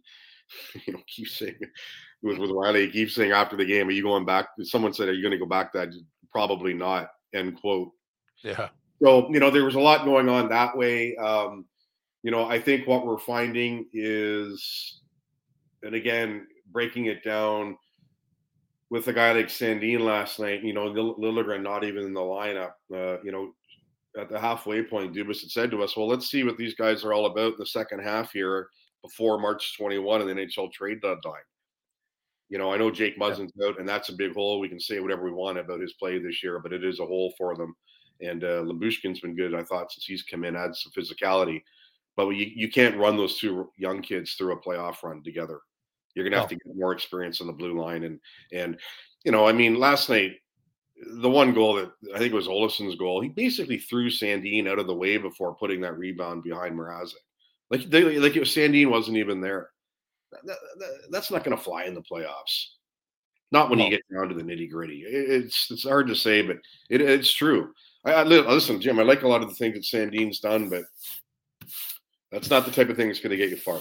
you 0.86 0.94
know, 0.94 1.00
keep 1.06 1.28
saying 1.28 1.58
with 2.22 2.38
with 2.38 2.50
Riley. 2.50 2.90
Keefe's 2.90 3.14
saying 3.14 3.32
after 3.32 3.56
the 3.56 3.64
game, 3.64 3.88
"Are 3.88 3.92
you 3.92 4.02
going 4.02 4.24
back?" 4.24 4.48
Someone 4.62 4.94
said, 4.94 5.08
"Are 5.08 5.12
you 5.12 5.22
going 5.22 5.32
to 5.32 5.38
go 5.38 5.46
back?" 5.46 5.72
That 5.72 5.90
probably 6.30 6.72
not. 6.72 7.10
End 7.34 7.60
quote. 7.60 7.90
Yeah. 8.42 8.68
So 9.02 9.28
you 9.30 9.40
know, 9.40 9.50
there 9.50 9.64
was 9.64 9.74
a 9.74 9.80
lot 9.80 10.04
going 10.04 10.28
on 10.28 10.48
that 10.48 10.76
way. 10.76 11.16
Um, 11.16 11.66
you 12.22 12.30
know, 12.30 12.48
I 12.48 12.60
think 12.60 12.86
what 12.86 13.04
we're 13.04 13.18
finding 13.18 13.86
is, 13.92 15.00
and 15.82 15.94
again, 15.94 16.46
breaking 16.70 17.06
it 17.06 17.24
down 17.24 17.76
with 18.92 19.08
a 19.08 19.12
guy 19.12 19.32
like 19.32 19.46
Sandin 19.46 20.00
last 20.00 20.38
night, 20.38 20.62
you 20.62 20.74
know, 20.74 20.92
Liljegren 20.92 21.62
not 21.62 21.82
even 21.82 22.04
in 22.04 22.12
the 22.12 22.20
lineup, 22.20 22.72
uh, 22.94 23.18
you 23.22 23.32
know, 23.32 23.54
at 24.20 24.28
the 24.28 24.38
halfway 24.38 24.82
point, 24.82 25.14
Dubas 25.14 25.40
had 25.40 25.50
said 25.50 25.70
to 25.70 25.82
us, 25.82 25.96
well, 25.96 26.06
let's 26.06 26.30
see 26.30 26.44
what 26.44 26.58
these 26.58 26.74
guys 26.74 27.02
are 27.02 27.14
all 27.14 27.24
about 27.24 27.54
in 27.54 27.58
the 27.58 27.64
second 27.64 28.00
half 28.00 28.32
here 28.32 28.68
before 29.00 29.40
March 29.40 29.78
21 29.78 30.20
and 30.20 30.28
the 30.28 30.34
NHL 30.34 30.70
trade 30.70 31.00
deadline. 31.00 31.40
You 32.50 32.58
know, 32.58 32.70
I 32.70 32.76
know 32.76 32.90
Jake 32.90 33.18
Muzzin's 33.18 33.54
yeah. 33.56 33.68
out, 33.68 33.80
and 33.80 33.88
that's 33.88 34.10
a 34.10 34.14
big 34.14 34.34
hole. 34.34 34.60
We 34.60 34.68
can 34.68 34.78
say 34.78 35.00
whatever 35.00 35.24
we 35.24 35.30
want 35.30 35.56
about 35.56 35.80
his 35.80 35.94
play 35.94 36.18
this 36.18 36.42
year, 36.42 36.58
but 36.58 36.74
it 36.74 36.84
is 36.84 37.00
a 37.00 37.06
hole 37.06 37.32
for 37.38 37.56
them. 37.56 37.74
And 38.20 38.44
uh, 38.44 38.62
Lyubushkin's 38.62 39.20
been 39.20 39.34
good, 39.34 39.54
I 39.54 39.62
thought, 39.62 39.90
since 39.90 40.04
he's 40.04 40.22
come 40.22 40.44
in, 40.44 40.54
adds 40.54 40.82
some 40.82 40.92
physicality. 40.92 41.62
But 42.14 42.28
you, 42.28 42.52
you 42.54 42.70
can't 42.70 42.98
run 42.98 43.16
those 43.16 43.38
two 43.38 43.70
young 43.78 44.02
kids 44.02 44.34
through 44.34 44.52
a 44.52 44.60
playoff 44.60 45.02
run 45.02 45.22
together. 45.22 45.60
You're 46.14 46.24
gonna 46.24 46.36
have 46.36 46.46
oh. 46.46 46.48
to 46.48 46.56
get 46.56 46.76
more 46.76 46.92
experience 46.92 47.40
on 47.40 47.46
the 47.46 47.52
blue 47.52 47.80
line, 47.80 48.04
and 48.04 48.20
and 48.52 48.78
you 49.24 49.32
know, 49.32 49.46
I 49.46 49.52
mean, 49.52 49.76
last 49.76 50.08
night 50.08 50.32
the 51.06 51.30
one 51.30 51.52
goal 51.52 51.74
that 51.74 51.90
I 52.14 52.18
think 52.18 52.32
was 52.32 52.48
Olofsson's 52.48 52.96
goal, 52.96 53.20
he 53.20 53.28
basically 53.28 53.78
threw 53.78 54.08
Sandin 54.08 54.68
out 54.68 54.78
of 54.78 54.86
the 54.86 54.94
way 54.94 55.16
before 55.16 55.54
putting 55.54 55.80
that 55.80 55.98
rebound 55.98 56.42
behind 56.42 56.78
Mrazek. 56.78 57.14
Like 57.70 57.88
they, 57.90 58.18
like 58.18 58.36
it 58.36 58.40
was 58.40 58.54
Sandin 58.54 58.90
wasn't 58.90 59.16
even 59.16 59.40
there. 59.40 59.70
That, 60.44 60.56
that, 60.78 60.90
that's 61.10 61.30
not 61.30 61.44
going 61.44 61.56
to 61.56 61.62
fly 61.62 61.84
in 61.84 61.94
the 61.94 62.02
playoffs. 62.02 62.66
Not 63.50 63.68
when 63.68 63.78
you 63.78 63.90
get 63.90 64.00
down 64.12 64.28
to 64.28 64.34
the 64.34 64.42
nitty 64.42 64.70
gritty. 64.70 65.02
It, 65.02 65.44
it's 65.44 65.70
it's 65.70 65.86
hard 65.86 66.06
to 66.08 66.14
say, 66.14 66.40
but 66.40 66.56
it, 66.88 67.02
it's 67.02 67.32
true. 67.32 67.72
I, 68.04 68.12
I, 68.12 68.22
listen, 68.22 68.80
Jim. 68.80 68.98
I 68.98 69.02
like 69.02 69.22
a 69.22 69.28
lot 69.28 69.42
of 69.42 69.48
the 69.48 69.54
things 69.54 69.74
that 69.74 69.98
Sandin's 69.98 70.40
done, 70.40 70.70
but 70.70 70.84
that's 72.30 72.48
not 72.48 72.64
the 72.64 72.70
type 72.70 72.88
of 72.88 72.96
thing 72.96 73.08
that's 73.08 73.20
going 73.20 73.30
to 73.30 73.36
get 73.36 73.50
you 73.50 73.56
far. 73.56 73.80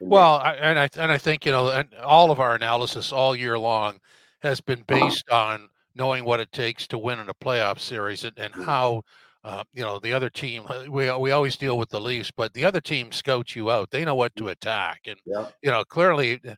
Well, 0.00 0.34
I, 0.36 0.54
and 0.54 0.78
I 0.78 0.88
and 0.98 1.10
I 1.10 1.18
think 1.18 1.46
you 1.46 1.52
know, 1.52 1.82
all 2.02 2.30
of 2.30 2.40
our 2.40 2.54
analysis 2.54 3.12
all 3.12 3.34
year 3.34 3.58
long 3.58 3.98
has 4.42 4.60
been 4.60 4.82
based 4.86 5.30
on 5.30 5.68
knowing 5.94 6.24
what 6.24 6.40
it 6.40 6.52
takes 6.52 6.86
to 6.88 6.98
win 6.98 7.18
in 7.18 7.28
a 7.28 7.34
playoff 7.34 7.80
series 7.80 8.24
and, 8.24 8.38
and 8.38 8.54
how 8.54 9.02
uh, 9.44 9.64
you 9.72 9.82
know 9.82 9.98
the 9.98 10.12
other 10.12 10.28
team 10.28 10.64
uh, 10.68 10.84
we, 10.88 11.10
we 11.12 11.30
always 11.30 11.56
deal 11.56 11.78
with 11.78 11.88
the 11.88 12.00
leafs 12.00 12.30
but 12.36 12.52
the 12.52 12.64
other 12.64 12.80
team 12.80 13.10
scouts 13.12 13.56
you 13.56 13.70
out. 13.70 13.90
They 13.90 14.04
know 14.04 14.14
what 14.14 14.34
to 14.36 14.48
attack. 14.48 15.02
And 15.06 15.16
yeah. 15.24 15.46
you 15.62 15.70
know 15.70 15.84
clearly 15.84 16.40
uh, 16.46 16.54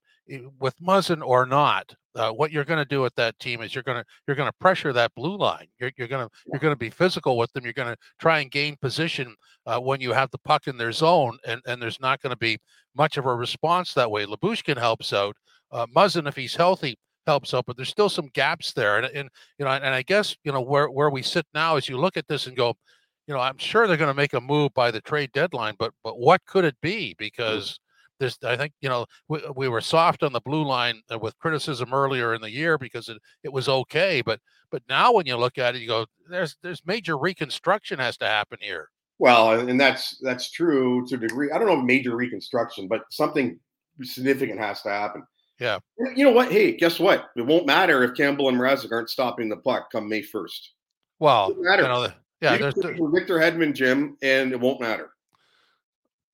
with 0.59 0.75
muzzin 0.81 1.23
or 1.25 1.47
not 1.47 1.95
uh, 2.19 2.33
what 2.33 2.51
you're 2.51 2.65
going 2.65 2.79
to 2.79 2.85
do 2.85 3.01
with 3.01 3.15
that 3.15 3.39
team 3.39 3.63
is 3.63 3.75
you're 3.75 3.85
going 3.85 3.99
to 3.99 4.05
you're 4.27 4.37
going 4.37 4.49
to 4.49 4.59
pressure 4.61 4.93
that 4.93 5.15
blue 5.15 5.37
line. 5.37 5.69
You're, 5.79 5.93
you're 5.97 6.09
going 6.09 6.27
to 6.27 6.35
you're 6.47 6.61
going 6.61 6.73
to 6.73 6.79
be 6.79 6.91
physical 6.91 7.39
with 7.39 7.53
them. 7.53 7.65
You're 7.65 7.73
going 7.73 7.95
to 7.95 7.97
try 8.19 8.41
and 8.41 8.51
gain 8.51 8.77
position 8.77 9.35
uh, 9.67 9.79
when 9.79 10.01
you 10.01 10.13
have 10.13 10.31
the 10.31 10.39
puck 10.39 10.67
in 10.67 10.77
their 10.77 10.93
zone 10.93 11.39
and 11.47 11.61
and 11.67 11.81
there's 11.81 12.01
not 12.01 12.21
going 12.21 12.33
to 12.33 12.39
be 12.39 12.59
much 12.95 13.17
of 13.17 13.27
a 13.27 13.35
response 13.35 13.95
that 13.95 14.11
way. 14.11 14.27
Lyubushkin 14.27 14.79
helps 14.79 15.13
out 15.13 15.37
uh, 15.71 15.87
muzzin 15.95 16.29
if 16.29 16.37
he's 16.37 16.57
healthy 16.57 16.97
helps 17.27 17.53
out, 17.53 17.67
but 17.67 17.77
there's 17.77 17.91
still 17.91 18.09
some 18.09 18.31
gaps 18.33 18.73
there. 18.73 18.97
And, 18.97 19.07
and 19.15 19.29
you 19.59 19.65
know, 19.67 19.71
and 19.71 19.95
I 19.95 20.03
guess 20.03 20.35
you 20.45 20.51
know 20.51 20.63
where 20.63 20.91
where 20.91 21.11
we 21.11 21.23
sit 21.23 21.47
now 21.55 21.77
is 21.77 21.89
you 21.89 21.99
look 21.99 22.17
at 22.17 22.27
this 22.27 22.47
and 22.47 22.57
go, 22.57 22.75
you 23.27 23.35
know, 23.35 23.41
I'm 23.41 23.59
sure 23.59 23.87
they're 23.87 23.99
going 23.99 24.09
to 24.09 24.15
make 24.15 24.33
a 24.33 24.41
move 24.41 24.73
by 24.75 24.91
the 24.91 25.03
trade 25.03 25.31
deadline, 25.33 25.75
but 25.79 25.93
but 26.03 26.19
what 26.19 26.41
could 26.47 26.65
it 26.65 26.77
be? 26.81 27.15
Because 27.19 27.79
there's, 28.19 28.39
I 28.45 28.57
think, 28.57 28.73
you 28.81 28.89
know, 28.89 29.07
we, 29.29 29.41
we 29.55 29.69
were 29.69 29.81
soft 29.81 30.23
on 30.23 30.33
the 30.33 30.41
blue 30.41 30.65
line 30.65 31.03
uh, 31.13 31.19
with 31.19 31.39
criticism 31.39 31.93
earlier 31.93 32.35
in 32.35 32.41
the 32.41 32.51
year 32.51 32.79
because 32.79 33.09
it, 33.09 33.19
it 33.43 33.53
was 33.53 33.69
okay, 33.69 34.23
but 34.23 34.41
but 34.71 34.83
now 34.89 35.13
when 35.13 35.27
you 35.27 35.37
look 35.37 35.57
at 35.57 35.75
it, 35.75 35.81
you 35.81 35.89
go, 35.89 36.07
there's 36.29 36.57
there's 36.63 36.83
major 36.85 37.17
reconstruction 37.17 37.99
has 37.99 38.17
to 38.19 38.27
happen 38.27 38.59
here. 38.61 38.91
Well, 39.19 39.59
and 39.59 39.81
that's 39.81 40.19
that's 40.23 40.51
true 40.51 41.07
to 41.09 41.15
a 41.15 41.19
degree. 41.19 41.51
I 41.51 41.59
don't 41.59 41.67
know 41.67 41.81
major 41.81 42.15
reconstruction, 42.15 42.87
but 42.87 43.03
something 43.11 43.59
significant 44.03 44.61
has 44.61 44.83
to 44.83 44.91
happen. 44.91 45.25
Yeah. 45.59 45.79
You 46.15 46.25
know 46.25 46.31
what? 46.31 46.53
Hey, 46.53 46.77
guess 46.77 47.01
what? 47.01 47.31
It 47.37 47.45
won't 47.45 47.67
matter 47.67 48.05
if 48.05 48.15
Campbell 48.15 48.49
and 48.49 48.57
Mrazek 48.57 48.93
aren't 48.93 49.11
stopping 49.11 49.49
the 49.49 49.57
puck 49.57 49.91
come 49.91 50.09
May 50.09 50.23
1st. 50.23 50.69
Well, 51.19 51.53
matter. 51.59 51.83
You 51.83 51.89
know, 51.89 52.09
yeah, 52.41 52.57
there's, 52.57 52.75
there's, 52.77 53.01
Victor 53.13 53.39
Hedman, 53.39 53.75
Jim, 53.75 54.17
and 54.23 54.53
it 54.53 54.61
won't 54.61 54.81
matter. 54.81 55.11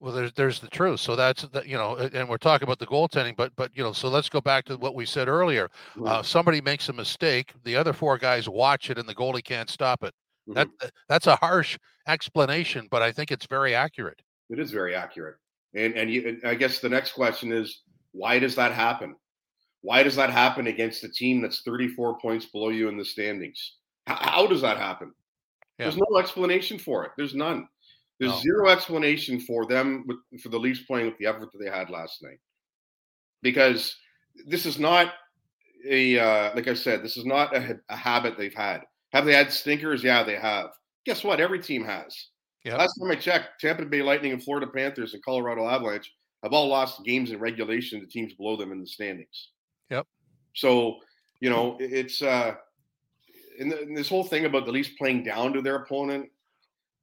Well, 0.05 0.13
there's 0.13 0.33
there's 0.35 0.61
the 0.61 0.69
truth. 0.69 1.01
So 1.01 1.17
that's 1.17 1.45
the, 1.45 1.67
you 1.67 1.79
know, 1.79 1.97
and 1.97 2.29
we're 2.29 2.37
talking 2.37 2.67
about 2.67 2.79
the 2.79 2.87
goaltending, 2.87 3.35
but 3.37 3.57
but 3.57 3.71
you 3.75 3.83
know, 3.83 3.95
so 3.95 4.11
let's 4.11 4.29
go 4.29 4.39
back 4.39 4.67
to 4.67 4.77
what 4.77 4.95
we 4.95 5.07
said 5.07 5.29
earlier. 5.29 5.71
Mm-hmm. 5.97 6.07
Uh, 6.07 6.23
somebody 6.23 6.61
makes 6.61 6.91
a 6.91 6.93
mistake, 6.93 7.55
the 7.65 7.75
other 7.75 7.95
four 7.95 8.19
guys 8.19 8.47
watch 8.47 8.91
it, 8.91 8.99
and 8.99 9.09
the 9.09 9.15
goalie 9.15 9.43
can't 9.43 9.71
stop 9.71 10.05
it. 10.05 10.13
Mm-hmm. 10.47 10.57
That 10.57 10.91
that's 11.09 11.27
a 11.27 11.37
harsh 11.37 11.79
explanation, 12.07 12.87
but 12.91 13.01
I 13.01 13.13
think 13.13 13.31
it's 13.31 13.47
very 13.47 13.75
accurate. 13.75 14.21
It 14.51 14.59
is 14.59 14.71
very 14.71 14.95
accurate. 14.95 15.37
And 15.75 15.95
and 15.95 16.11
you, 16.13 16.39
I 16.45 16.55
guess 16.55 16.81
the 16.81 16.91
next 16.91 17.13
question 17.13 17.51
is, 17.51 17.81
why 18.13 18.39
does 18.39 18.57
that 18.57 18.73
happen? 18.73 19.17
Why 19.81 20.03
does 20.03 20.17
that 20.17 20.29
happen 20.29 20.67
against 20.67 21.03
a 21.05 21.09
team 21.09 21.41
that's 21.41 21.63
34 21.63 22.19
points 22.19 22.45
below 22.45 22.69
you 22.69 22.91
in 22.91 22.99
the 22.99 23.07
standings? 23.07 23.77
How, 24.07 24.17
how 24.17 24.47
does 24.49 24.61
that 24.61 24.77
happen? 24.77 25.15
Yeah. 25.79 25.87
There's 25.87 25.97
no 25.97 26.19
explanation 26.19 26.79
for 26.79 27.07
it. 27.07 27.13
There's 27.17 27.35
none. 27.35 27.69
There's 28.21 28.33
no. 28.33 28.41
zero 28.41 28.69
explanation 28.69 29.41
for 29.41 29.67
them 29.67 30.05
with, 30.07 30.19
for 30.41 30.49
the 30.49 30.59
Leafs 30.59 30.83
playing 30.83 31.07
with 31.07 31.19
the 31.19 31.27
effort 31.27 31.51
that 31.53 31.59
they 31.59 31.71
had 31.71 31.91
last 31.91 32.23
night. 32.23 32.39
Because 33.43 33.97
this 34.47 34.67
is 34.67 34.79
not 34.79 35.13
a 35.89 36.19
uh, 36.19 36.55
like 36.55 36.69
I 36.69 36.75
said, 36.75 37.03
this 37.03 37.17
is 37.17 37.27
not 37.27 37.55
a, 37.55 37.79
a, 37.89 37.97
habit 37.97 38.39
they've 38.39 38.55
had. 38.55 38.83
Have 39.13 39.27
they 39.27 39.35
had 39.35 39.53
stinkers? 39.53 40.03
Yeah, 40.03 40.23
they 40.23 40.37
have. 40.37 40.71
Guess 41.05 41.25
what? 41.25 41.41
Every 41.41 41.61
team 41.61 41.85
has. 41.85 42.29
Yep. 42.65 42.79
Last 42.79 42.99
time 42.99 43.11
I 43.11 43.17
checked, 43.17 43.61
Tampa 43.61 43.85
Bay 43.85 44.03
Lightning 44.03 44.33
and 44.33 44.43
Florida 44.43 44.67
Panthers 44.67 45.13
and 45.13 45.23
Colorado 45.23 45.69
Avalanche 45.69 46.11
have 46.43 46.53
all 46.53 46.69
lost 46.69 47.05
games 47.05 47.31
in 47.31 47.39
regulation 47.39 48.01
to 48.01 48.07
teams 48.07 48.33
below 48.35 48.57
them 48.57 48.73
in 48.73 48.81
the 48.81 48.87
standings. 48.87 49.51
Yep. 49.91 50.07
So, 50.55 50.97
you 51.41 51.51
know, 51.51 51.77
it's 51.81 52.23
uh 52.23 52.55
and, 53.59 53.97
this 53.97 54.09
whole 54.09 54.25
thing 54.25 54.47
about 54.47 54.67
the 54.67 54.73
Leafs 54.73 54.91
playing 54.99 55.25
down 55.25 55.53
to 55.53 55.63
their 55.63 55.77
opponent, 55.77 56.29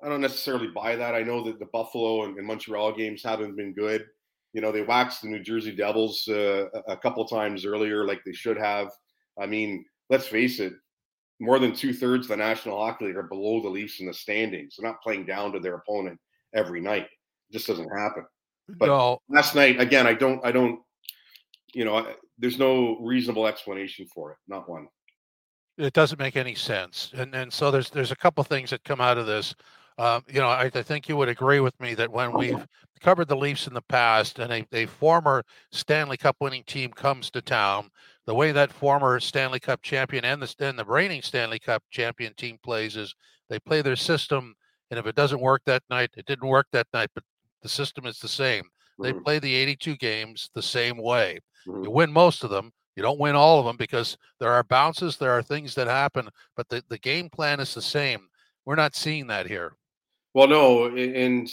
I 0.03 0.09
don't 0.09 0.21
necessarily 0.21 0.67
buy 0.67 0.95
that. 0.95 1.15
I 1.15 1.23
know 1.23 1.43
that 1.43 1.59
the 1.59 1.67
Buffalo 1.67 2.23
and, 2.23 2.37
and 2.37 2.47
Montreal 2.47 2.93
games 2.93 3.23
haven't 3.23 3.55
been 3.55 3.73
good. 3.73 4.05
You 4.53 4.61
know, 4.61 4.71
they 4.71 4.81
waxed 4.81 5.21
the 5.21 5.29
New 5.29 5.39
Jersey 5.39 5.71
Devils 5.71 6.27
uh, 6.27 6.65
a 6.87 6.97
couple 6.97 7.25
times 7.25 7.65
earlier, 7.65 8.05
like 8.05 8.21
they 8.25 8.33
should 8.33 8.57
have. 8.57 8.89
I 9.39 9.45
mean, 9.45 9.85
let's 10.09 10.27
face 10.27 10.59
it, 10.59 10.73
more 11.39 11.57
than 11.57 11.73
two 11.73 11.93
thirds 11.93 12.25
of 12.25 12.29
the 12.29 12.37
National 12.37 12.77
Hockey 12.77 13.05
League 13.05 13.17
are 13.17 13.23
below 13.23 13.61
the 13.61 13.69
Leafs 13.69 13.99
in 13.99 14.07
the 14.07 14.13
standings. 14.13 14.75
They're 14.77 14.89
not 14.89 15.01
playing 15.01 15.25
down 15.25 15.53
to 15.53 15.59
their 15.59 15.75
opponent 15.75 16.19
every 16.53 16.81
night. 16.81 17.03
It 17.49 17.53
just 17.53 17.67
doesn't 17.67 17.89
happen. 17.89 18.25
But 18.77 18.87
no. 18.87 19.19
last 19.29 19.55
night, 19.55 19.79
again, 19.79 20.05
I 20.05 20.13
don't, 20.13 20.43
I 20.45 20.51
don't, 20.51 20.79
you 21.73 21.85
know, 21.85 21.97
I, 21.97 22.15
there's 22.37 22.59
no 22.59 22.97
reasonable 22.99 23.47
explanation 23.47 24.05
for 24.13 24.31
it. 24.31 24.37
Not 24.47 24.69
one. 24.69 24.87
It 25.77 25.93
doesn't 25.93 26.19
make 26.19 26.35
any 26.35 26.55
sense. 26.55 27.11
And 27.15 27.33
and 27.33 27.51
so 27.51 27.71
there's 27.71 27.89
there's 27.89 28.11
a 28.11 28.15
couple 28.15 28.43
things 28.43 28.69
that 28.69 28.83
come 28.83 29.01
out 29.01 29.17
of 29.17 29.25
this. 29.25 29.55
Um, 29.97 30.23
you 30.27 30.39
know, 30.39 30.47
I, 30.47 30.71
I, 30.73 30.83
think 30.83 31.09
you 31.09 31.17
would 31.17 31.29
agree 31.29 31.59
with 31.59 31.79
me 31.79 31.93
that 31.95 32.11
when 32.11 32.31
we've 32.31 32.65
covered 33.01 33.27
the 33.27 33.35
Leafs 33.35 33.67
in 33.67 33.73
the 33.73 33.81
past 33.81 34.39
and 34.39 34.51
a, 34.51 34.65
a 34.71 34.85
former 34.85 35.43
Stanley 35.71 36.17
Cup 36.17 36.37
winning 36.39 36.63
team 36.65 36.91
comes 36.91 37.29
to 37.31 37.41
town, 37.41 37.89
the 38.25 38.33
way 38.33 38.51
that 38.51 38.71
former 38.71 39.19
Stanley 39.19 39.59
Cup 39.59 39.81
champion 39.81 40.23
and 40.23 40.41
the 40.41 40.55
and 40.59 40.79
the 40.79 40.85
reigning 40.85 41.21
Stanley 41.21 41.59
Cup 41.59 41.83
champion 41.89 42.33
team 42.35 42.57
plays 42.63 42.95
is 42.95 43.13
they 43.49 43.59
play 43.59 43.81
their 43.81 43.95
system, 43.95 44.55
and 44.89 44.99
if 44.99 45.05
it 45.05 45.15
doesn't 45.15 45.41
work 45.41 45.61
that 45.65 45.83
night, 45.89 46.11
it 46.15 46.25
didn't 46.25 46.47
work 46.47 46.67
that 46.71 46.87
night, 46.93 47.09
but 47.13 47.23
the 47.61 47.69
system 47.69 48.05
is 48.05 48.19
the 48.19 48.27
same. 48.27 48.63
They 48.99 49.11
mm-hmm. 49.11 49.23
play 49.23 49.39
the 49.39 49.53
82 49.55 49.97
games 49.97 50.49
the 50.53 50.61
same 50.61 50.97
way. 50.97 51.39
Mm-hmm. 51.67 51.83
You 51.83 51.91
win 51.91 52.11
most 52.11 52.43
of 52.43 52.49
them. 52.49 52.71
You 52.95 53.03
don't 53.03 53.19
win 53.19 53.35
all 53.35 53.59
of 53.59 53.65
them 53.65 53.77
because 53.77 54.17
there 54.39 54.51
are 54.51 54.63
bounces, 54.63 55.17
there 55.17 55.31
are 55.31 55.41
things 55.41 55.75
that 55.75 55.87
happen, 55.87 56.29
but 56.55 56.67
the, 56.69 56.83
the 56.89 56.97
game 56.97 57.29
plan 57.29 57.59
is 57.59 57.73
the 57.73 57.81
same. 57.81 58.27
We're 58.65 58.75
not 58.75 58.95
seeing 58.95 59.27
that 59.27 59.47
here. 59.47 59.73
Well, 60.33 60.47
no, 60.47 60.85
and 60.95 61.49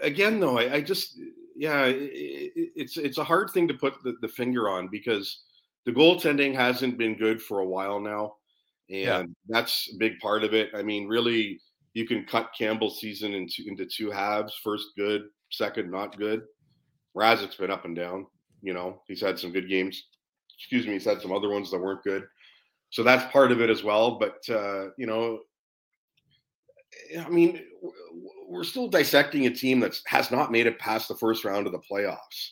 again, 0.00 0.40
though, 0.40 0.58
I, 0.58 0.74
I 0.74 0.80
just, 0.80 1.18
yeah, 1.56 1.84
it, 1.84 2.52
it's 2.54 2.96
it's 2.96 3.18
a 3.18 3.24
hard 3.24 3.50
thing 3.50 3.66
to 3.68 3.74
put 3.74 3.94
the, 4.02 4.14
the, 4.20 4.28
finger 4.28 4.68
on 4.68 4.88
because 4.88 5.42
the 5.86 5.92
goaltending 5.92 6.54
hasn't 6.54 6.98
been 6.98 7.16
good 7.16 7.42
for 7.42 7.60
a 7.60 7.66
while 7.66 8.00
now, 8.00 8.34
and 8.88 8.98
yeah. 8.98 9.22
that's 9.48 9.90
a 9.92 9.98
big 9.98 10.18
part 10.20 10.44
of 10.44 10.54
it. 10.54 10.70
I 10.74 10.82
mean, 10.82 11.08
really, 11.08 11.60
you 11.94 12.06
can 12.06 12.24
cut 12.24 12.54
Campbell's 12.56 13.00
season 13.00 13.34
into 13.34 13.64
into 13.66 13.86
two 13.86 14.10
halves: 14.10 14.54
first 14.62 14.88
good, 14.96 15.24
second 15.50 15.90
not 15.90 16.16
good. 16.16 16.42
Mrazek's 17.16 17.56
been 17.56 17.70
up 17.70 17.84
and 17.84 17.96
down. 17.96 18.26
You 18.62 18.72
know, 18.72 19.02
he's 19.08 19.20
had 19.20 19.38
some 19.38 19.52
good 19.52 19.68
games. 19.68 20.04
Excuse 20.58 20.86
me, 20.86 20.92
he's 20.92 21.04
had 21.04 21.20
some 21.20 21.32
other 21.32 21.50
ones 21.50 21.70
that 21.70 21.80
weren't 21.80 22.04
good. 22.04 22.24
So 22.90 23.02
that's 23.02 23.30
part 23.32 23.50
of 23.52 23.60
it 23.60 23.70
as 23.70 23.82
well. 23.82 24.18
But 24.18 24.38
uh, 24.48 24.90
you 24.96 25.06
know, 25.06 25.40
I 27.18 27.28
mean, 27.28 27.62
we're 28.48 28.64
still 28.64 28.88
dissecting 28.88 29.46
a 29.46 29.50
team 29.50 29.80
that 29.80 29.98
has 30.06 30.30
not 30.30 30.52
made 30.52 30.66
it 30.66 30.78
past 30.78 31.08
the 31.08 31.16
first 31.16 31.44
round 31.44 31.66
of 31.66 31.72
the 31.72 31.80
playoffs. 31.90 32.50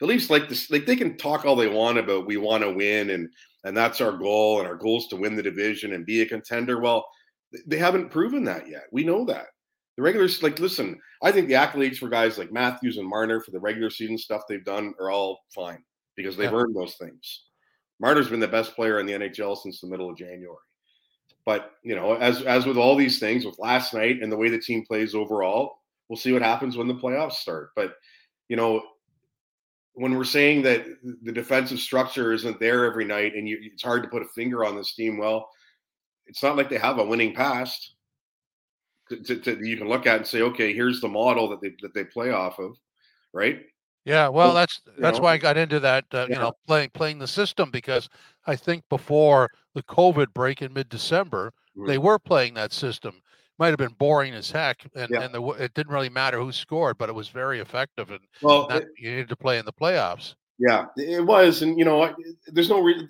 The 0.00 0.06
Leafs 0.06 0.30
like 0.30 0.48
this, 0.48 0.70
like 0.70 0.86
they 0.86 0.96
can 0.96 1.16
talk 1.16 1.44
all 1.44 1.56
they 1.56 1.68
want 1.68 1.98
about 1.98 2.26
we 2.26 2.36
want 2.36 2.62
to 2.62 2.72
win 2.72 3.10
and 3.10 3.28
and 3.64 3.76
that's 3.76 4.00
our 4.00 4.12
goal 4.12 4.58
and 4.58 4.68
our 4.68 4.74
goal 4.74 4.98
is 4.98 5.06
to 5.08 5.16
win 5.16 5.36
the 5.36 5.42
division 5.42 5.92
and 5.92 6.06
be 6.06 6.22
a 6.22 6.26
contender. 6.26 6.80
Well, 6.80 7.06
they 7.66 7.78
haven't 7.78 8.10
proven 8.10 8.44
that 8.44 8.68
yet. 8.68 8.84
We 8.90 9.04
know 9.04 9.24
that. 9.26 9.46
The 9.96 10.02
regulars, 10.02 10.42
like, 10.42 10.58
listen, 10.58 10.98
I 11.22 11.30
think 11.32 11.48
the 11.48 11.54
accolades 11.54 11.98
for 11.98 12.08
guys 12.08 12.38
like 12.38 12.50
Matthews 12.50 12.96
and 12.96 13.06
Marner 13.06 13.40
for 13.40 13.50
the 13.50 13.60
regular 13.60 13.90
season 13.90 14.16
stuff 14.16 14.42
they've 14.48 14.64
done 14.64 14.94
are 14.98 15.10
all 15.10 15.40
fine 15.54 15.84
because 16.16 16.36
they've 16.36 16.50
yeah. 16.50 16.58
earned 16.58 16.74
those 16.74 16.96
things. 16.96 17.44
Marner's 18.00 18.28
been 18.28 18.40
the 18.40 18.48
best 18.48 18.74
player 18.74 18.98
in 19.00 19.06
the 19.06 19.12
NHL 19.12 19.56
since 19.56 19.80
the 19.80 19.86
middle 19.86 20.10
of 20.10 20.16
January. 20.16 20.56
But 21.44 21.72
you 21.82 21.94
know, 21.94 22.14
as 22.14 22.42
as 22.42 22.66
with 22.66 22.76
all 22.76 22.96
these 22.96 23.18
things, 23.18 23.44
with 23.44 23.58
last 23.58 23.94
night 23.94 24.22
and 24.22 24.30
the 24.30 24.36
way 24.36 24.48
the 24.48 24.60
team 24.60 24.84
plays 24.84 25.14
overall, 25.14 25.78
we'll 26.08 26.16
see 26.16 26.32
what 26.32 26.42
happens 26.42 26.76
when 26.76 26.88
the 26.88 26.94
playoffs 26.94 27.34
start. 27.34 27.70
But 27.74 27.94
you 28.48 28.56
know, 28.56 28.82
when 29.94 30.16
we're 30.16 30.24
saying 30.24 30.62
that 30.62 30.86
the 31.22 31.32
defensive 31.32 31.80
structure 31.80 32.32
isn't 32.32 32.60
there 32.60 32.84
every 32.84 33.04
night 33.04 33.34
and 33.34 33.48
you, 33.48 33.58
it's 33.60 33.82
hard 33.82 34.02
to 34.02 34.08
put 34.08 34.22
a 34.22 34.28
finger 34.28 34.64
on 34.64 34.76
this 34.76 34.94
team, 34.94 35.18
well, 35.18 35.50
it's 36.26 36.42
not 36.42 36.56
like 36.56 36.70
they 36.70 36.78
have 36.78 36.98
a 36.98 37.04
winning 37.04 37.34
past 37.34 37.94
to, 39.08 39.36
to, 39.36 39.66
you 39.66 39.76
can 39.76 39.88
look 39.88 40.06
at 40.06 40.16
and 40.16 40.26
say, 40.26 40.42
okay, 40.42 40.72
here's 40.72 41.00
the 41.00 41.08
model 41.08 41.48
that 41.50 41.60
they 41.60 41.74
that 41.82 41.92
they 41.94 42.04
play 42.04 42.30
off 42.30 42.58
of, 42.58 42.76
right? 43.32 43.62
Yeah, 44.04 44.28
well, 44.28 44.52
that's 44.52 44.80
that's 44.98 45.18
know? 45.18 45.24
why 45.24 45.34
I 45.34 45.38
got 45.38 45.56
into 45.56 45.78
that. 45.80 46.04
Uh, 46.12 46.26
yeah. 46.28 46.34
You 46.34 46.40
know, 46.40 46.52
playing 46.66 46.90
playing 46.90 47.18
the 47.18 47.26
system 47.26 47.70
because 47.70 48.08
I 48.46 48.56
think 48.56 48.84
before 48.88 49.50
the 49.74 49.82
COVID 49.84 50.32
break 50.34 50.62
in 50.62 50.72
mid 50.72 50.88
December, 50.88 51.52
mm-hmm. 51.76 51.86
they 51.86 51.98
were 51.98 52.18
playing 52.18 52.54
that 52.54 52.72
system. 52.72 53.14
Might 53.58 53.68
have 53.68 53.78
been 53.78 53.94
boring 53.98 54.34
as 54.34 54.50
heck, 54.50 54.84
and 54.96 55.10
yeah. 55.10 55.22
and 55.22 55.34
the, 55.34 55.42
it 55.50 55.74
didn't 55.74 55.92
really 55.92 56.08
matter 56.08 56.38
who 56.38 56.50
scored, 56.50 56.98
but 56.98 57.08
it 57.08 57.14
was 57.14 57.28
very 57.28 57.60
effective, 57.60 58.10
and 58.10 58.20
well, 58.40 58.66
that, 58.68 58.82
it, 58.82 58.88
you 58.98 59.10
needed 59.10 59.28
to 59.28 59.36
play 59.36 59.58
in 59.58 59.64
the 59.64 59.72
playoffs. 59.72 60.34
Yeah, 60.58 60.86
it 60.96 61.24
was, 61.24 61.62
and 61.62 61.78
you 61.78 61.84
know, 61.84 62.14
there's 62.46 62.70
no 62.70 62.80
reason. 62.80 63.08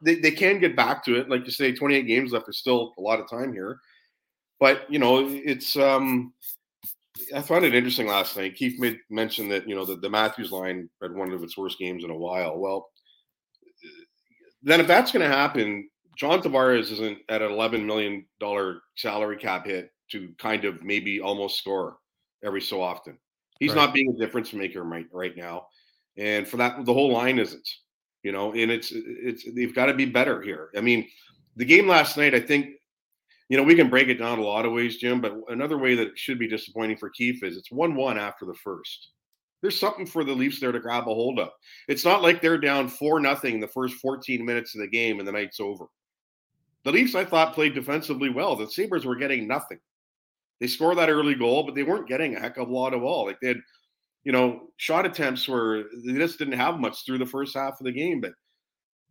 They, 0.00 0.14
they 0.14 0.30
can 0.30 0.60
get 0.60 0.76
back 0.76 1.04
to 1.06 1.16
it, 1.16 1.28
like 1.28 1.44
you 1.44 1.50
say, 1.50 1.72
28 1.72 2.02
games 2.02 2.32
left. 2.32 2.46
There's 2.46 2.58
still 2.58 2.94
a 2.98 3.00
lot 3.00 3.18
of 3.18 3.28
time 3.28 3.52
here, 3.52 3.80
but 4.60 4.90
you 4.90 5.00
know, 5.00 5.26
it's 5.28 5.76
um, 5.76 6.32
I 7.34 7.42
found 7.42 7.64
it 7.64 7.74
interesting 7.74 8.06
last 8.06 8.36
night. 8.36 8.54
Keefe 8.54 8.78
made 8.78 9.00
mention 9.10 9.48
that 9.48 9.68
you 9.68 9.74
know 9.74 9.84
the, 9.84 9.96
the 9.96 10.10
Matthews 10.10 10.52
line 10.52 10.88
had 11.02 11.14
one 11.14 11.32
of 11.32 11.42
its 11.42 11.56
worst 11.56 11.78
games 11.78 12.04
in 12.04 12.10
a 12.10 12.16
while. 12.16 12.58
Well, 12.58 12.88
then 14.62 14.80
if 14.80 14.86
that's 14.86 15.12
going 15.12 15.28
to 15.28 15.34
happen, 15.34 15.88
John 16.16 16.42
Tavares 16.42 16.90
isn't 16.92 17.18
at 17.28 17.42
an 17.42 17.50
eleven 17.50 17.86
million 17.86 18.26
dollar 18.40 18.80
salary 18.96 19.36
cap 19.36 19.66
hit 19.66 19.90
to 20.10 20.32
kind 20.38 20.64
of 20.64 20.82
maybe 20.82 21.20
almost 21.20 21.58
score 21.58 21.98
every 22.44 22.60
so 22.60 22.82
often. 22.82 23.18
He's 23.60 23.70
right. 23.70 23.76
not 23.76 23.94
being 23.94 24.14
a 24.14 24.18
difference 24.18 24.52
maker 24.52 24.82
right 24.82 25.06
right 25.12 25.36
now, 25.36 25.66
and 26.16 26.46
for 26.46 26.56
that 26.58 26.84
the 26.84 26.94
whole 26.94 27.12
line 27.12 27.38
isn't. 27.38 27.68
You 28.24 28.32
know, 28.32 28.52
and 28.52 28.70
it's 28.70 28.92
it's 28.92 29.44
they've 29.54 29.74
got 29.74 29.86
to 29.86 29.94
be 29.94 30.04
better 30.04 30.42
here. 30.42 30.70
I 30.76 30.80
mean, 30.80 31.08
the 31.56 31.64
game 31.64 31.86
last 31.86 32.16
night, 32.16 32.34
I 32.34 32.40
think 32.40 32.70
you 33.48 33.56
know, 33.56 33.62
we 33.62 33.74
can 33.74 33.88
break 33.88 34.08
it 34.08 34.18
down 34.18 34.38
a 34.38 34.42
lot 34.42 34.66
of 34.66 34.72
ways, 34.72 34.98
Jim, 34.98 35.20
but 35.20 35.34
another 35.48 35.78
way 35.78 35.94
that 35.94 36.18
should 36.18 36.38
be 36.38 36.48
disappointing 36.48 36.98
for 36.98 37.08
Keefe 37.08 37.42
is 37.42 37.56
it's 37.56 37.72
1 37.72 37.94
1 37.94 38.18
after 38.18 38.44
the 38.44 38.54
first. 38.54 39.10
There's 39.60 39.78
something 39.78 40.06
for 40.06 40.24
the 40.24 40.32
Leafs 40.32 40.60
there 40.60 40.72
to 40.72 40.80
grab 40.80 41.08
a 41.08 41.14
hold 41.14 41.40
of. 41.40 41.50
It's 41.88 42.04
not 42.04 42.22
like 42.22 42.40
they're 42.40 42.58
down 42.58 42.88
4 42.88 43.20
nothing 43.20 43.58
the 43.58 43.66
first 43.66 43.96
14 43.96 44.44
minutes 44.44 44.74
of 44.74 44.80
the 44.80 44.88
game 44.88 45.18
and 45.18 45.26
the 45.26 45.32
night's 45.32 45.60
over. 45.60 45.86
The 46.84 46.92
Leafs, 46.92 47.14
I 47.14 47.24
thought, 47.24 47.54
played 47.54 47.74
defensively 47.74 48.30
well. 48.30 48.54
The 48.54 48.70
Sabres 48.70 49.04
were 49.04 49.16
getting 49.16 49.48
nothing. 49.48 49.78
They 50.60 50.68
scored 50.68 50.98
that 50.98 51.10
early 51.10 51.34
goal, 51.34 51.64
but 51.64 51.74
they 51.74 51.82
weren't 51.82 52.08
getting 52.08 52.36
a 52.36 52.40
heck 52.40 52.56
of 52.56 52.68
a 52.68 52.72
lot 52.72 52.94
of 52.94 53.02
all. 53.02 53.26
Like 53.26 53.40
they 53.40 53.48
had, 53.48 53.60
you 54.24 54.32
know, 54.32 54.68
shot 54.76 55.06
attempts 55.06 55.48
where 55.48 55.84
they 56.04 56.14
just 56.14 56.38
didn't 56.38 56.58
have 56.58 56.78
much 56.78 57.04
through 57.04 57.18
the 57.18 57.26
first 57.26 57.56
half 57.56 57.80
of 57.80 57.84
the 57.84 57.92
game, 57.92 58.20
but 58.20 58.32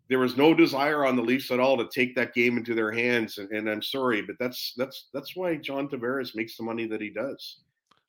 there 0.10 0.20
was 0.20 0.38
no 0.38 0.54
desire 0.54 1.06
on 1.06 1.18
the 1.18 1.22
Leafs 1.22 1.52
at 1.52 1.60
all 1.60 1.78
to 1.78 1.90
take 1.94 2.16
that 2.16 2.34
game 2.34 2.58
into 2.58 2.74
their 2.74 2.92
hands. 2.92 3.38
And, 3.38 3.52
and 3.52 3.70
I'm 3.70 3.82
sorry, 3.82 4.22
but 4.22 4.38
that's 4.40 4.74
that's 4.78 5.10
that's 5.14 5.36
why 5.36 5.56
John 5.56 5.90
Tavares 5.90 6.36
makes 6.36 6.56
the 6.56 6.64
money 6.64 6.88
that 6.88 7.02
he 7.02 7.10
does 7.10 7.60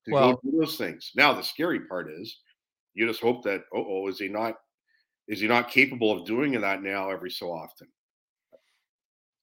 to 0.07 0.12
well, 0.12 0.33
go 0.33 0.40
do 0.45 0.59
those 0.59 0.76
things. 0.76 1.12
Now 1.14 1.33
the 1.33 1.43
scary 1.43 1.81
part 1.81 2.11
is 2.11 2.38
you 2.95 3.07
just 3.07 3.21
hope 3.21 3.45
that 3.45 3.62
oh 3.75 4.09
is 4.09 4.19
he 4.19 4.28
not 4.28 4.55
is 5.29 5.40
he 5.40 5.46
not 5.46 5.70
capable 5.70 6.11
of 6.11 6.27
doing 6.27 6.59
that 6.61 6.83
now 6.83 7.11
every 7.11 7.31
so 7.31 7.53
often? 7.53 7.88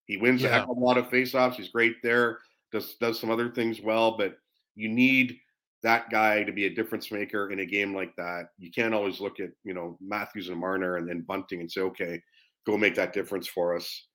He 0.06 0.17
wins 0.17 0.41
yeah. 0.41 0.49
a 0.49 0.51
heck 0.51 0.63
of 0.63 0.77
a 0.77 0.79
lot 0.79 0.97
of 0.97 1.10
faceoffs. 1.10 1.56
He's 1.56 1.69
great 1.69 1.95
there. 2.03 2.39
Does 2.71 2.95
does 2.95 3.19
some 3.19 3.32
other 3.32 3.49
things 3.49 3.82
well, 3.82 4.17
but 4.17 4.38
you 4.75 4.89
need 4.89 5.38
that 5.84 6.10
guy 6.10 6.43
to 6.43 6.51
be 6.51 6.65
a 6.65 6.73
difference 6.73 7.12
maker 7.12 7.51
in 7.51 7.60
a 7.60 7.65
game 7.65 7.95
like 7.95 8.15
that. 8.15 8.47
You 8.58 8.71
can't 8.71 8.93
always 8.93 9.19
look 9.19 9.39
at 9.39 9.51
you 9.63 9.73
know 9.73 9.97
Matthews 10.01 10.49
and 10.49 10.60
Marner 10.60 10.97
and 10.97 11.08
then 11.08 11.21
Bunting 11.21 11.62
and 11.62 11.71
say, 11.71 11.82
okay, 11.82 12.21
go 12.65 12.77
make 12.77 12.95
that 12.95 13.13
difference 13.13 13.47
for 13.47 13.75
us. 13.75 14.08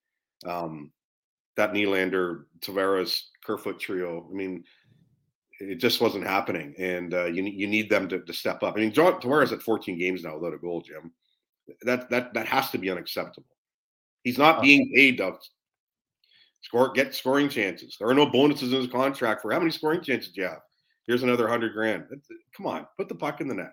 Um, 0.47 0.91
that 1.57 1.73
Nylander, 1.73 2.45
Tavares, 2.61 3.21
Kerfoot 3.45 3.79
trio. 3.79 4.27
I 4.31 4.35
mean, 4.35 4.64
it 5.61 5.77
just 5.77 6.01
wasn't 6.01 6.27
happening, 6.27 6.75
and 6.79 7.12
uh, 7.12 7.27
you 7.27 7.44
you 7.44 7.66
need 7.66 7.90
them 7.90 8.09
to, 8.09 8.20
to 8.20 8.33
step 8.33 8.62
up. 8.62 8.75
I 8.77 8.81
mean, 8.81 8.92
Tavares 8.92 9.53
at 9.53 9.62
14 9.62 9.99
games 9.99 10.25
now 10.25 10.37
without 10.37 10.55
a 10.55 10.59
goal, 10.59 10.81
Jim. 10.81 11.12
That 11.83 12.09
that 12.11 12.35
that 12.35 12.46
has 12.46 12.70
to 12.70 12.79
be 12.79 12.90
unacceptable. 12.90 13.46
He's 14.25 14.38
not 14.38 14.62
being 14.62 14.92
paid 14.94 15.18
to 15.18 15.35
score 16.62 16.92
get 16.92 17.14
scoring 17.14 17.49
chances. 17.49 17.96
There 17.99 18.09
are 18.09 18.14
no 18.14 18.27
bonuses 18.27 18.73
in 18.73 18.79
his 18.79 18.90
contract 18.90 19.42
for 19.42 19.53
how 19.53 19.59
many 19.59 19.70
scoring 19.70 20.03
chances 20.03 20.37
you 20.37 20.44
have. 20.44 20.61
Here's 21.07 21.23
another 21.23 21.46
hundred 21.46 21.75
grand. 21.75 22.05
Come 22.57 22.66
on, 22.66 22.87
put 22.99 23.09
the 23.09 23.14
puck 23.14 23.40
in 23.40 23.49
the 23.49 23.55
net. 23.55 23.73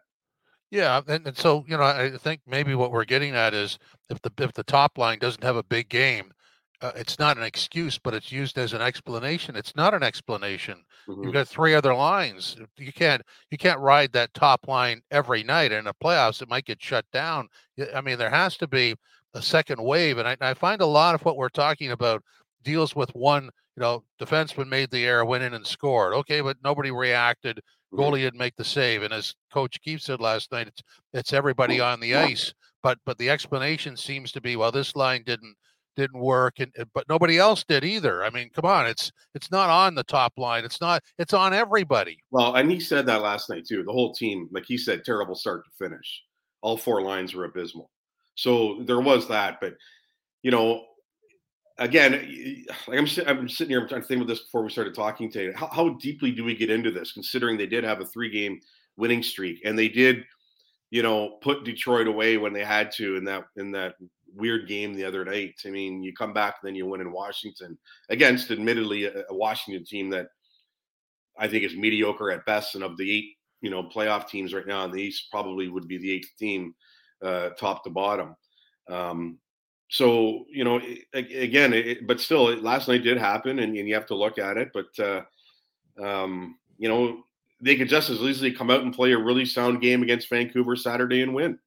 Yeah, 0.70 1.02
and, 1.08 1.26
and 1.26 1.38
so 1.38 1.64
you 1.68 1.78
know, 1.78 1.84
I 1.84 2.12
think 2.18 2.42
maybe 2.46 2.76
what 2.76 2.92
we're 2.92 3.06
getting 3.06 3.34
at 3.34 3.54
is 3.54 3.80
if 4.10 4.22
the 4.22 4.32
if 4.40 4.52
the 4.54 4.64
top 4.64 4.98
line 4.98 5.20
doesn't 5.20 5.44
have 5.44 5.56
a 5.56 5.64
big 5.64 5.88
game, 5.88 6.34
uh, 6.82 6.92
it's 6.96 7.18
not 7.18 7.38
an 7.38 7.44
excuse, 7.44 7.98
but 7.98 8.14
it's 8.14 8.32
used 8.32 8.58
as 8.58 8.74
an 8.74 8.82
explanation. 8.82 9.56
It's 9.56 9.76
not 9.76 9.94
an 9.94 10.04
explanation. 10.04 10.84
Mm-hmm. 11.08 11.24
You've 11.24 11.34
got 11.34 11.48
three 11.48 11.74
other 11.74 11.96
lines. 11.96 12.56
You 12.78 12.94
can't 12.94 13.22
you 13.50 13.58
can't 13.58 13.80
ride 13.80 14.12
that 14.14 14.34
top 14.34 14.68
line 14.68 15.02
every 15.10 15.44
night. 15.44 15.72
In 15.72 15.86
the 15.86 15.94
playoffs, 15.94 16.42
it 16.42 16.50
might 16.50 16.66
get 16.66 16.82
shut 16.82 17.06
down. 17.12 17.48
I 17.96 18.02
mean, 18.02 18.20
there 18.20 18.30
has 18.30 18.58
to 18.58 18.68
be 18.68 18.96
a 19.34 19.42
second 19.42 19.82
wave, 19.82 20.20
and 20.20 20.28
I, 20.28 20.38
I 20.40 20.54
find 20.54 20.82
a 20.82 20.86
lot 20.86 21.16
of 21.16 21.26
what 21.26 21.38
we're 21.38 21.50
talking 21.50 21.92
about 21.92 22.24
deals 22.64 22.96
with 22.96 23.10
one. 23.12 23.46
You 23.76 23.82
know, 23.82 24.04
defenseman 24.20 24.68
made 24.68 24.92
the 24.92 25.06
error, 25.06 25.26
went 25.26 25.44
in 25.44 25.54
and 25.54 25.66
scored. 25.66 26.14
Okay, 26.14 26.42
but 26.42 26.58
nobody 26.64 26.92
reacted. 26.92 27.58
Mm-hmm. 27.58 28.00
Goalie 28.00 28.20
didn't 28.20 28.40
make 28.40 28.56
the 28.56 28.64
save, 28.64 29.02
and 29.02 29.14
as 29.14 29.34
Coach 29.52 29.82
Keefe 29.82 30.02
said 30.02 30.20
last 30.20 30.52
night, 30.52 30.68
it's 30.68 30.82
it's 31.14 31.34
everybody 31.34 31.80
on 31.80 32.00
the 32.00 32.16
ice. 32.16 32.54
But 32.84 33.00
but 33.04 33.18
the 33.18 33.32
explanation 33.32 33.98
seems 33.98 34.32
to 34.34 34.42
be, 34.42 34.56
well, 34.56 34.72
this 34.72 34.96
line 34.96 35.24
didn't 35.26 35.56
didn't 35.98 36.20
work, 36.22 36.60
and 36.60 36.72
but 36.94 37.10
nobody 37.10 37.38
else 37.38 37.66
did 37.66 37.84
either. 37.84 38.24
I 38.24 38.30
mean, 38.30 38.50
come 38.54 38.66
on, 38.66 38.88
it's 38.88 39.12
it's 39.36 39.52
not 39.52 39.70
on 39.70 39.96
the 39.96 40.04
top 40.04 40.34
line. 40.38 40.64
It's 40.64 40.80
not. 40.80 41.04
It's 41.18 41.34
on 41.34 41.54
everybody. 41.54 42.24
Well, 42.32 42.56
and 42.56 42.72
he 42.72 42.80
said 42.80 43.06
that 43.08 43.22
last 43.22 43.50
night 43.50 43.66
too. 43.66 43.84
The 43.84 43.92
whole 43.92 44.14
team, 44.14 44.48
like 44.52 44.66
he 44.66 44.78
said, 44.78 45.04
terrible 45.04 45.36
start 45.36 45.66
to 45.66 45.72
finish. 45.78 46.24
All 46.62 46.78
four 46.78 47.02
lines 47.02 47.34
were 47.34 47.46
abysmal. 47.46 47.92
So 48.36 48.84
there 48.86 49.02
was 49.02 49.28
that, 49.28 49.58
but 49.60 49.74
you 50.44 50.52
know, 50.52 50.86
again, 51.80 52.66
like 52.88 53.00
I'm, 53.00 53.08
I'm 53.28 53.50
sitting 53.50 53.72
here, 53.72 53.82
I'm 53.82 53.90
trying 53.90 54.02
to 54.02 54.08
think 54.08 54.22
of 54.22 54.28
this 54.28 54.42
before 54.42 54.64
we 54.64 54.70
started 54.70 54.96
talking 54.96 55.32
today. 55.32 55.54
How, 55.56 55.68
how 55.68 55.90
deeply 55.90 56.32
do 56.32 56.44
we 56.44 56.56
get 56.56 56.70
into 56.70 56.92
this, 56.92 57.12
considering 57.12 57.58
they 57.58 57.68
did 57.68 57.84
have 57.84 58.00
a 58.00 58.06
three 58.06 58.30
game 58.30 58.60
winning 58.96 59.24
streak 59.24 59.62
and 59.66 59.78
they 59.78 59.90
did, 59.90 60.24
you 60.90 61.04
know, 61.04 61.38
put 61.42 61.66
Detroit 61.66 62.08
away 62.08 62.38
when 62.38 62.54
they 62.54 62.64
had 62.64 62.92
to 62.94 63.18
in 63.18 63.26
that 63.26 63.46
in 63.56 63.72
that 63.72 63.96
weird 64.38 64.68
game 64.68 64.94
the 64.94 65.04
other 65.04 65.26
night. 65.26 65.56
I 65.66 65.70
mean, 65.70 66.04
you 66.04 66.14
come 66.14 66.34
back 66.34 66.56
and 66.62 66.68
then 66.68 66.76
you 66.76 66.86
win 66.86 67.02
in 67.02 67.12
Washington 67.12 67.78
against, 68.10 68.52
admittedly, 68.52 69.06
a, 69.06 69.24
a 69.30 69.36
Washington 69.36 69.86
team 69.86 70.10
that 70.12 70.28
I 71.38 71.48
think 71.48 71.64
is 71.64 71.76
mediocre 71.76 72.32
at 72.32 72.46
best, 72.46 72.76
and 72.76 72.84
of 72.84 72.98
the 72.98 73.12
eight, 73.12 73.36
you 73.62 73.70
know, 73.70 73.84
playoff 73.84 74.28
teams 74.28 74.54
right 74.54 74.68
now 74.68 74.86
in 74.86 74.92
the 74.92 75.02
East, 75.02 75.30
probably 75.32 75.68
would 75.68 75.88
be 75.88 75.98
the 75.98 76.12
eighth 76.12 76.30
team, 76.38 76.74
uh, 77.22 77.50
top 77.60 77.84
to 77.84 77.90
bottom. 77.90 78.36
Um, 78.90 79.40
so 79.90 80.46
you 80.50 80.64
know 80.64 80.82
again 81.14 81.74
it, 81.74 82.06
but 82.08 82.20
still 82.20 82.56
last 82.58 82.88
night 82.88 83.04
did 83.04 83.18
happen 83.18 83.60
and, 83.60 83.76
and, 83.78 83.88
you 83.88 83.94
have 83.94 84.06
to 84.06 84.16
look 84.16 84.38
at 84.38 84.58
it 84.58 84.70
but 84.74 84.88
uh, 85.00 85.22
um, 86.04 86.58
you 86.78 86.90
know 86.90 87.24
they 87.62 87.76
could 87.76 87.90
just 87.90 88.10
as 88.10 88.20
easily 88.20 88.52
come 88.52 88.70
out 88.70 88.82
and 88.82 88.94
play 88.94 89.14
a 89.14 89.18
really 89.18 89.46
sound 89.46 89.82
game 89.82 90.04
against 90.04 90.30
vancouver 90.30 90.76
saturday 90.76 91.22
and 91.22 91.34
win 91.34 91.58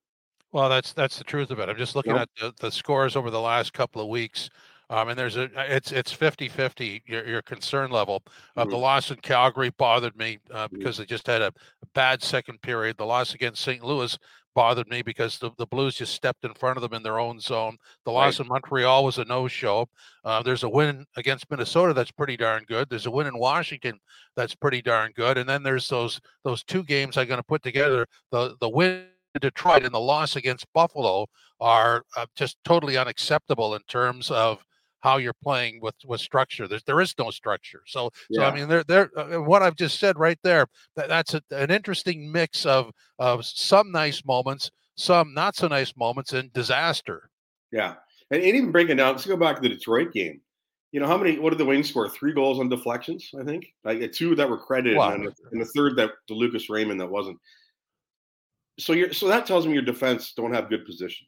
well 0.52 0.68
that's 0.68 0.92
that's 0.92 1.18
the 1.18 1.24
truth 1.24 1.50
of 1.50 1.58
it 1.58 1.68
i'm 1.68 1.76
just 1.76 1.96
looking 1.96 2.14
yep. 2.14 2.22
at 2.22 2.28
the, 2.40 2.54
the, 2.60 2.70
scores 2.70 3.16
over 3.16 3.30
the 3.30 3.40
last 3.40 3.72
couple 3.72 4.02
of 4.02 4.08
weeks 4.08 4.50
um, 4.90 5.08
and 5.08 5.18
there's 5.18 5.36
a 5.36 5.48
it's 5.56 5.92
it's 5.92 6.12
50 6.12 6.48
50 6.48 7.02
your, 7.06 7.26
your 7.26 7.42
concern 7.42 7.90
level 7.90 8.22
uh, 8.56 8.62
mm-hmm. 8.62 8.70
the 8.70 8.76
loss 8.76 9.10
in 9.10 9.16
calgary 9.18 9.70
bothered 9.70 10.16
me 10.16 10.38
uh, 10.50 10.66
mm-hmm. 10.66 10.78
because 10.78 10.98
they 10.98 11.04
just 11.04 11.26
had 11.26 11.42
a, 11.42 11.48
a 11.48 11.86
bad 11.94 12.22
second 12.22 12.60
period 12.62 12.96
the 12.96 13.06
loss 13.06 13.34
against 13.34 13.62
st 13.62 13.84
louis 13.84 14.18
bothered 14.54 14.88
me 14.88 15.02
because 15.02 15.38
the, 15.38 15.50
the 15.58 15.66
Blues 15.66 15.94
just 15.94 16.14
stepped 16.14 16.44
in 16.44 16.54
front 16.54 16.76
of 16.76 16.82
them 16.82 16.94
in 16.94 17.02
their 17.02 17.18
own 17.18 17.40
zone. 17.40 17.76
The 18.04 18.12
loss 18.12 18.38
right. 18.38 18.46
in 18.46 18.48
Montreal 18.48 19.04
was 19.04 19.18
a 19.18 19.24
no 19.24 19.48
show. 19.48 19.88
Uh, 20.24 20.42
there's 20.42 20.64
a 20.64 20.68
win 20.68 21.06
against 21.16 21.50
Minnesota 21.50 21.94
that's 21.94 22.10
pretty 22.10 22.36
darn 22.36 22.64
good. 22.66 22.88
There's 22.90 23.06
a 23.06 23.10
win 23.10 23.26
in 23.26 23.38
Washington 23.38 23.98
that's 24.36 24.54
pretty 24.54 24.82
darn 24.82 25.12
good. 25.14 25.38
And 25.38 25.48
then 25.48 25.62
there's 25.62 25.88
those 25.88 26.20
those 26.44 26.64
two 26.64 26.82
games 26.82 27.16
I'm 27.16 27.28
going 27.28 27.38
to 27.38 27.44
put 27.44 27.62
together. 27.62 28.06
The 28.30 28.56
the 28.60 28.68
win 28.68 29.06
Detroit 29.38 29.85
and 29.85 29.95
the 29.95 30.01
loss 30.01 30.35
against 30.35 30.66
Buffalo 30.73 31.27
are 31.61 32.03
uh, 32.16 32.27
just 32.35 32.57
totally 32.64 32.97
unacceptable 32.97 33.75
in 33.75 33.83
terms 33.83 34.31
of 34.31 34.64
how 35.01 35.16
you're 35.16 35.35
playing 35.43 35.81
with 35.81 35.95
with 36.05 36.21
structure. 36.21 36.69
There's 36.69 36.85
there 36.85 37.01
is 37.01 37.14
no 37.19 37.31
structure. 37.31 37.83
So 37.87 38.11
yeah. 38.29 38.40
so 38.40 38.47
I 38.47 38.55
mean 38.55 38.69
there 38.69 38.85
there 38.85 39.11
uh, 39.16 39.40
what 39.40 39.62
I've 39.62 39.77
just 39.77 39.99
said 39.99 40.19
right 40.19 40.38
there 40.43 40.66
that, 40.97 41.09
that's 41.09 41.35
a, 41.35 41.43
an 41.51 41.71
interesting 41.71 42.31
mix 42.31 42.66
of 42.66 42.90
of 43.19 43.45
some 43.45 43.90
nice 43.93 44.25
moments, 44.25 44.71
some 44.97 45.35
not 45.35 45.57
so 45.57 45.69
nice 45.69 45.95
moments, 45.97 46.33
and 46.33 46.53
disaster. 46.53 47.31
Yeah, 47.73 47.95
and, 48.31 48.43
and 48.43 48.57
even 48.57 48.73
breaking 48.73 48.97
down. 48.97 49.12
Let's 49.12 49.27
go 49.27 49.37
back 49.37 49.57
to 49.57 49.62
the 49.62 49.69
Detroit 49.69 50.12
game. 50.12 50.40
You 50.93 51.01
know 51.01 51.07
how 51.07 51.16
many? 51.16 51.38
What 51.38 51.51
did 51.51 51.59
the 51.59 51.64
Wings 51.64 51.88
score? 51.88 52.09
Three 52.09 52.33
goals 52.33 52.59
on 52.59 52.69
deflections, 52.69 53.31
I 53.38 53.45
think. 53.45 53.73
Like 53.85 54.11
two 54.12 54.35
that 54.35 54.49
were 54.51 54.59
credited, 54.59 54.99
wow. 54.99 55.12
and, 55.12 55.33
and 55.53 55.61
the 55.61 55.66
third 55.66 55.97
that 55.97 56.11
to 56.27 56.35
Lucas 56.35 56.69
Raymond 56.69 57.01
that 57.01 57.11
wasn't. 57.11 57.38
So 58.78 58.92
you're 58.92 59.12
so 59.12 59.28
that 59.28 59.46
tells 59.46 59.66
me 59.66 59.74
your 59.74 59.83
defense 59.83 60.33
don't 60.35 60.54
have 60.54 60.68
good 60.68 60.85
position. 60.85 61.26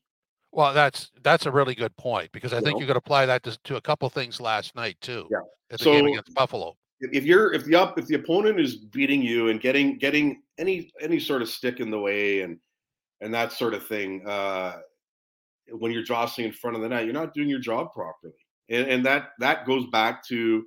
Well, 0.53 0.75
that's 0.75 1.11
that's 1.23 1.47
a 1.47 1.51
really 1.51 1.75
good 1.75 1.97
point 1.97 2.31
because 2.33 2.53
I 2.53 2.57
you 2.57 2.63
think 2.63 2.77
know? 2.77 2.81
you 2.81 2.87
could 2.87 2.97
apply 2.97 3.27
that 3.27 3.43
to, 3.45 3.59
to 3.65 3.77
a 3.77 3.81
couple 3.81 4.09
things 4.11 4.41
last 4.41 4.75
night 4.77 4.97
too. 5.01 5.27
Yeah. 5.31 5.39
At 5.71 5.79
the 5.79 5.85
so, 5.85 5.93
game 5.93 6.07
against 6.07 6.35
Buffalo. 6.35 6.77
If 7.01 7.25
you're 7.25 7.53
if 7.53 7.65
the 7.65 7.75
up 7.75 7.99
if 7.99 8.07
the 8.07 8.15
opponent 8.15 8.61
is 8.61 8.77
beating 8.77 9.23
you 9.23 9.49
and 9.49 9.61
getting 9.61 9.99
getting 9.99 10.43
any 10.59 10.93
any 11.01 11.19
sort 11.19 11.43
of 11.43 11.49
stick 11.49 11.81
in 11.81 11.91
the 11.91 11.99
way 11.99 12.43
and 12.43 12.59
and 13.21 13.33
that 13.33 13.53
sort 13.53 13.73
of 13.75 13.87
thing, 13.87 14.27
uh, 14.27 14.81
when 15.71 15.91
you're 15.91 16.03
jostling 16.03 16.49
in 16.49 16.53
front 16.53 16.77
of 16.77 16.83
the 16.83 16.89
net, 16.89 17.05
you're 17.05 17.15
not 17.15 17.35
doing 17.35 17.49
your 17.49 17.61
job 17.61 17.93
properly, 17.93 18.35
and 18.69 18.87
and 18.89 19.07
that 19.07 19.31
that 19.39 19.65
goes 19.65 19.87
back 19.87 20.25
to 20.27 20.65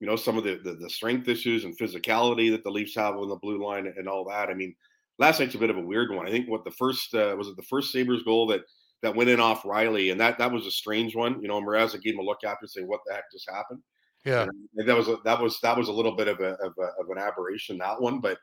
you 0.00 0.06
know 0.06 0.16
some 0.16 0.36
of 0.36 0.44
the, 0.44 0.56
the, 0.56 0.74
the 0.74 0.90
strength 0.90 1.28
issues 1.28 1.64
and 1.64 1.78
physicality 1.78 2.50
that 2.50 2.64
the 2.64 2.70
Leafs 2.70 2.94
have 2.96 3.16
on 3.16 3.28
the 3.28 3.36
blue 3.36 3.64
line 3.64 3.86
and 3.96 4.08
all 4.08 4.24
that. 4.24 4.50
I 4.50 4.54
mean, 4.54 4.74
last 5.18 5.40
night's 5.40 5.54
a 5.54 5.58
bit 5.58 5.70
of 5.70 5.76
a 5.76 5.80
weird 5.80 6.10
one. 6.10 6.26
I 6.26 6.30
think 6.30 6.48
what 6.48 6.64
the 6.64 6.70
first 6.70 7.14
uh, 7.14 7.34
was 7.36 7.48
it 7.48 7.56
the 7.56 7.62
first 7.62 7.92
Sabres 7.92 8.22
goal 8.22 8.46
that 8.48 8.62
that 9.02 9.14
went 9.14 9.30
in 9.30 9.40
off 9.40 9.64
Riley, 9.64 10.10
and 10.10 10.20
that 10.20 10.38
that 10.38 10.50
was 10.50 10.66
a 10.66 10.70
strange 10.70 11.14
one. 11.14 11.40
You 11.42 11.48
know, 11.48 11.60
Mrazek 11.60 12.02
gave 12.02 12.14
him 12.14 12.20
a 12.20 12.24
look 12.24 12.44
after, 12.44 12.66
saying, 12.66 12.88
"What 12.88 13.00
the 13.06 13.14
heck 13.14 13.30
just 13.32 13.48
happened?" 13.50 13.80
Yeah, 14.24 14.46
and 14.76 14.88
that 14.88 14.96
was 14.96 15.08
a, 15.08 15.18
that 15.24 15.40
was 15.40 15.60
that 15.60 15.76
was 15.76 15.88
a 15.88 15.92
little 15.92 16.16
bit 16.16 16.28
of 16.28 16.40
a, 16.40 16.54
of 16.54 16.72
a 16.78 17.02
of 17.02 17.10
an 17.10 17.18
aberration 17.18 17.78
that 17.78 18.00
one, 18.00 18.20
but 18.20 18.38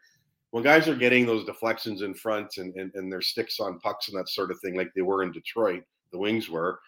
when 0.51 0.63
guys 0.63 0.87
are 0.87 0.95
getting 0.95 1.25
those 1.25 1.45
deflections 1.45 2.01
in 2.01 2.13
front 2.13 2.57
and, 2.57 2.75
and 2.75 2.91
and 2.93 3.11
their 3.11 3.21
sticks 3.21 3.59
on 3.59 3.79
pucks 3.79 4.09
and 4.09 4.17
that 4.17 4.29
sort 4.29 4.51
of 4.51 4.59
thing, 4.59 4.75
like 4.75 4.91
they 4.95 5.01
were 5.01 5.23
in 5.23 5.31
Detroit, 5.31 5.83
the 6.11 6.19
Wings 6.19 6.49
were. 6.49 6.79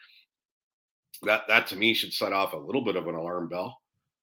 That 1.24 1.44
that 1.48 1.68
to 1.68 1.78
me 1.78 1.94
should 1.94 2.14
set 2.14 2.34
off 2.34 2.54
a 2.54 2.58
little 2.58 2.84
bit 2.84 2.98
of 2.98 3.08
an 3.08 3.16
alarm 3.16 3.48
bell. 3.48 3.80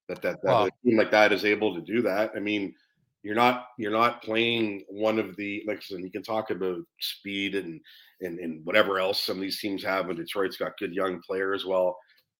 That 0.07 0.21
that, 0.21 0.41
that 0.43 0.51
wow. 0.51 0.65
a 0.67 0.87
team 0.87 0.97
like 0.97 1.11
that 1.11 1.31
is 1.31 1.45
able 1.45 1.73
to 1.73 1.81
do 1.81 2.01
that. 2.03 2.31
I 2.35 2.39
mean, 2.39 2.75
you're 3.23 3.35
not 3.35 3.67
you're 3.77 3.91
not 3.91 4.23
playing 4.23 4.83
one 4.89 5.19
of 5.19 5.35
the 5.35 5.63
like 5.67 5.77
I 5.77 5.81
said, 5.81 5.99
you 6.01 6.11
can 6.11 6.23
talk 6.23 6.49
about 6.49 6.79
speed 6.99 7.55
and 7.55 7.79
and 8.21 8.39
and 8.39 8.65
whatever 8.65 8.99
else 8.99 9.21
some 9.21 9.37
of 9.37 9.41
these 9.41 9.59
teams 9.59 9.83
have, 9.83 10.09
and 10.09 10.17
Detroit's 10.17 10.57
got 10.57 10.77
good 10.77 10.93
young 10.93 11.21
players. 11.21 11.65
Well, 11.65 11.97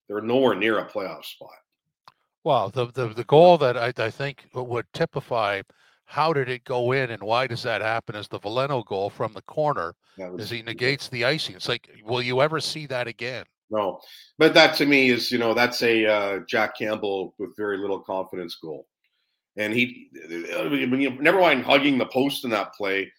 they're 0.07 0.21
nowhere 0.21 0.55
near 0.55 0.79
a 0.79 0.89
playoff 0.89 1.25
spot. 1.25 1.49
Well, 2.43 2.69
the 2.69 2.87
the, 2.87 3.09
the 3.09 3.23
goal 3.25 3.57
that 3.59 3.77
I, 3.77 3.93
I 4.03 4.09
think 4.09 4.47
would 4.53 4.85
typify 4.93 5.61
how 6.05 6.33
did 6.33 6.49
it 6.49 6.65
go 6.65 6.91
in 6.91 7.09
and 7.11 7.23
why 7.23 7.47
does 7.47 7.63
that 7.63 7.81
happen 7.81 8.15
is 8.15 8.27
the 8.27 8.39
Veleno 8.39 8.85
goal 8.85 9.09
from 9.09 9.31
the 9.31 9.41
corner 9.43 9.95
as 10.37 10.49
he 10.49 10.61
negates 10.61 11.07
the 11.07 11.23
icing. 11.23 11.55
It's 11.55 11.69
like, 11.69 11.89
will 12.03 12.21
you 12.21 12.41
ever 12.41 12.59
see 12.59 12.85
that 12.87 13.07
again? 13.07 13.45
No, 13.69 14.01
but 14.37 14.53
that 14.53 14.75
to 14.75 14.85
me 14.85 15.09
is, 15.09 15.31
you 15.31 15.37
know, 15.37 15.53
that's 15.53 15.81
a 15.83 16.05
uh, 16.05 16.39
Jack 16.49 16.77
Campbell 16.77 17.33
with 17.39 17.55
very 17.55 17.77
little 17.77 18.01
confidence 18.01 18.57
goal. 18.61 18.85
And 19.57 19.73
he, 19.73 20.09
uh, 20.55 20.69
never 21.19 21.39
mind 21.39 21.63
hugging 21.63 21.97
the 21.97 22.05
post 22.05 22.45
in 22.45 22.51
that 22.51 22.73
play. 22.73 23.11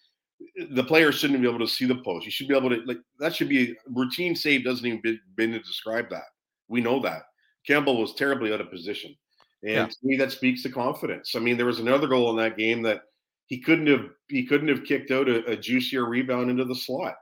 The 0.69 0.83
player 0.83 1.11
shouldn't 1.11 1.41
be 1.41 1.47
able 1.47 1.59
to 1.59 1.67
see 1.67 1.85
the 1.85 2.01
post. 2.03 2.25
You 2.25 2.31
should 2.31 2.47
be 2.47 2.55
able 2.55 2.69
to 2.69 2.81
like 2.85 2.97
that. 3.19 3.35
Should 3.35 3.49
be 3.49 3.75
routine 3.87 4.35
save. 4.35 4.63
Doesn't 4.63 4.85
even 4.85 5.01
begin 5.01 5.53
to 5.53 5.59
describe 5.59 6.09
that. 6.09 6.23
We 6.67 6.81
know 6.81 6.99
that 7.01 7.23
Campbell 7.65 8.01
was 8.01 8.15
terribly 8.15 8.51
out 8.53 8.61
of 8.61 8.69
position, 8.69 9.15
and 9.61 9.71
yeah. 9.71 9.85
to 9.85 9.95
me 10.01 10.17
that 10.17 10.31
speaks 10.31 10.63
to 10.63 10.69
confidence. 10.69 11.35
I 11.35 11.39
mean, 11.39 11.55
there 11.55 11.65
was 11.65 11.79
another 11.79 12.07
goal 12.07 12.29
in 12.31 12.37
that 12.37 12.57
game 12.57 12.81
that 12.81 13.03
he 13.47 13.59
couldn't 13.59 13.87
have 13.87 14.09
he 14.27 14.45
couldn't 14.45 14.67
have 14.67 14.83
kicked 14.83 15.11
out 15.11 15.29
a, 15.29 15.45
a 15.45 15.55
juicier 15.55 16.05
rebound 16.05 16.49
into 16.49 16.65
the 16.65 16.75
slot. 16.75 17.15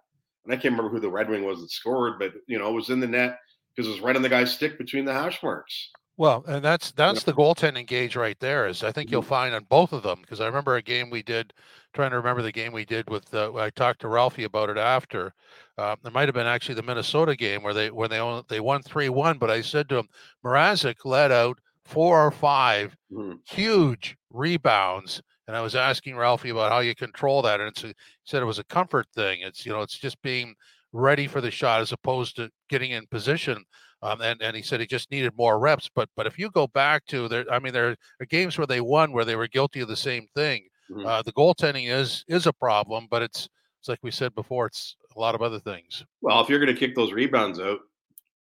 And 0.45 0.53
I 0.53 0.55
can't 0.55 0.73
remember 0.73 0.89
who 0.89 0.99
the 0.99 1.09
Red 1.09 1.29
Wing 1.29 1.45
was 1.45 1.61
that 1.61 1.69
scored, 1.69 2.17
but 2.17 2.33
you 2.47 2.57
know 2.57 2.69
it 2.69 2.73
was 2.73 2.89
in 2.89 2.99
the 2.99 3.07
net 3.07 3.37
because 3.69 3.87
it 3.87 3.91
was 3.91 4.01
right 4.01 4.15
on 4.15 4.21
the 4.21 4.29
guy's 4.29 4.51
stick 4.53 4.77
between 4.77 5.05
the 5.05 5.13
hash 5.13 5.41
marks. 5.43 5.89
Well, 6.21 6.43
and 6.47 6.63
that's 6.63 6.91
that's 6.91 7.23
the 7.23 7.33
goaltending 7.33 7.87
gauge 7.87 8.15
right 8.15 8.39
there. 8.39 8.67
Is 8.67 8.83
I 8.83 8.91
think 8.91 9.09
you'll 9.09 9.23
mm-hmm. 9.23 9.29
find 9.29 9.55
on 9.55 9.63
both 9.63 9.91
of 9.91 10.03
them 10.03 10.19
because 10.21 10.39
I 10.39 10.45
remember 10.45 10.75
a 10.75 10.81
game 10.83 11.09
we 11.09 11.23
did, 11.23 11.51
trying 11.95 12.11
to 12.11 12.17
remember 12.17 12.43
the 12.43 12.51
game 12.51 12.71
we 12.71 12.85
did 12.85 13.09
with. 13.09 13.33
Uh, 13.33 13.55
I 13.55 13.71
talked 13.71 14.01
to 14.01 14.07
Ralphie 14.07 14.43
about 14.43 14.69
it 14.69 14.77
after. 14.77 15.33
Uh, 15.79 15.95
it 16.05 16.13
might 16.13 16.27
have 16.27 16.35
been 16.35 16.45
actually 16.45 16.75
the 16.75 16.83
Minnesota 16.83 17.35
game 17.35 17.63
where 17.63 17.73
they 17.73 17.89
when 17.89 18.11
they 18.11 18.19
only, 18.19 18.43
they 18.49 18.59
won 18.59 18.83
three 18.83 19.09
one. 19.09 19.39
But 19.39 19.49
I 19.49 19.61
said 19.61 19.89
to 19.89 19.97
him, 19.97 20.09
Mrazek 20.45 20.97
let 21.05 21.31
out 21.31 21.57
four 21.85 22.23
or 22.23 22.29
5 22.29 22.95
mm-hmm. 23.11 23.37
huge 23.49 24.15
rebounds, 24.29 25.23
and 25.47 25.57
I 25.57 25.61
was 25.61 25.73
asking 25.73 26.17
Ralphie 26.17 26.51
about 26.51 26.71
how 26.71 26.81
you 26.81 26.93
control 26.93 27.41
that, 27.41 27.59
and 27.59 27.69
it's 27.69 27.83
a, 27.83 27.87
he 27.87 27.93
said 28.25 28.43
it 28.43 28.45
was 28.45 28.59
a 28.59 28.63
comfort 28.65 29.07
thing. 29.15 29.39
It's 29.41 29.65
you 29.65 29.71
know 29.71 29.81
it's 29.81 29.97
just 29.97 30.21
being 30.21 30.53
ready 30.93 31.25
for 31.25 31.41
the 31.41 31.49
shot 31.49 31.81
as 31.81 31.91
opposed 31.91 32.35
to 32.35 32.51
getting 32.69 32.91
in 32.91 33.07
position. 33.07 33.65
Um, 34.03 34.21
and, 34.21 34.41
and 34.41 34.55
he 34.55 34.63
said 34.63 34.79
he 34.79 34.87
just 34.87 35.11
needed 35.11 35.33
more 35.37 35.59
reps. 35.59 35.89
But 35.93 36.09
but 36.15 36.25
if 36.25 36.39
you 36.39 36.49
go 36.49 36.67
back 36.67 37.05
to 37.07 37.27
there, 37.27 37.45
I 37.51 37.59
mean, 37.59 37.73
there 37.73 37.95
are 38.19 38.25
games 38.25 38.57
where 38.57 38.67
they 38.67 38.81
won 38.81 39.11
where 39.11 39.25
they 39.25 39.35
were 39.35 39.47
guilty 39.47 39.81
of 39.81 39.87
the 39.87 39.95
same 39.95 40.27
thing. 40.35 40.67
Mm-hmm. 40.89 41.05
Uh, 41.05 41.21
the 41.21 41.33
goaltending 41.33 41.89
is 41.89 42.25
is 42.27 42.47
a 42.47 42.53
problem, 42.53 43.07
but 43.09 43.21
it's 43.21 43.47
it's 43.79 43.89
like 43.89 43.99
we 44.03 44.11
said 44.11 44.33
before, 44.35 44.67
it's 44.67 44.95
a 45.15 45.19
lot 45.19 45.35
of 45.35 45.41
other 45.41 45.59
things. 45.59 46.03
Well, 46.21 46.41
if 46.41 46.49
you're 46.49 46.59
going 46.59 46.73
to 46.73 46.79
kick 46.79 46.95
those 46.95 47.11
rebounds 47.11 47.59
out, 47.59 47.79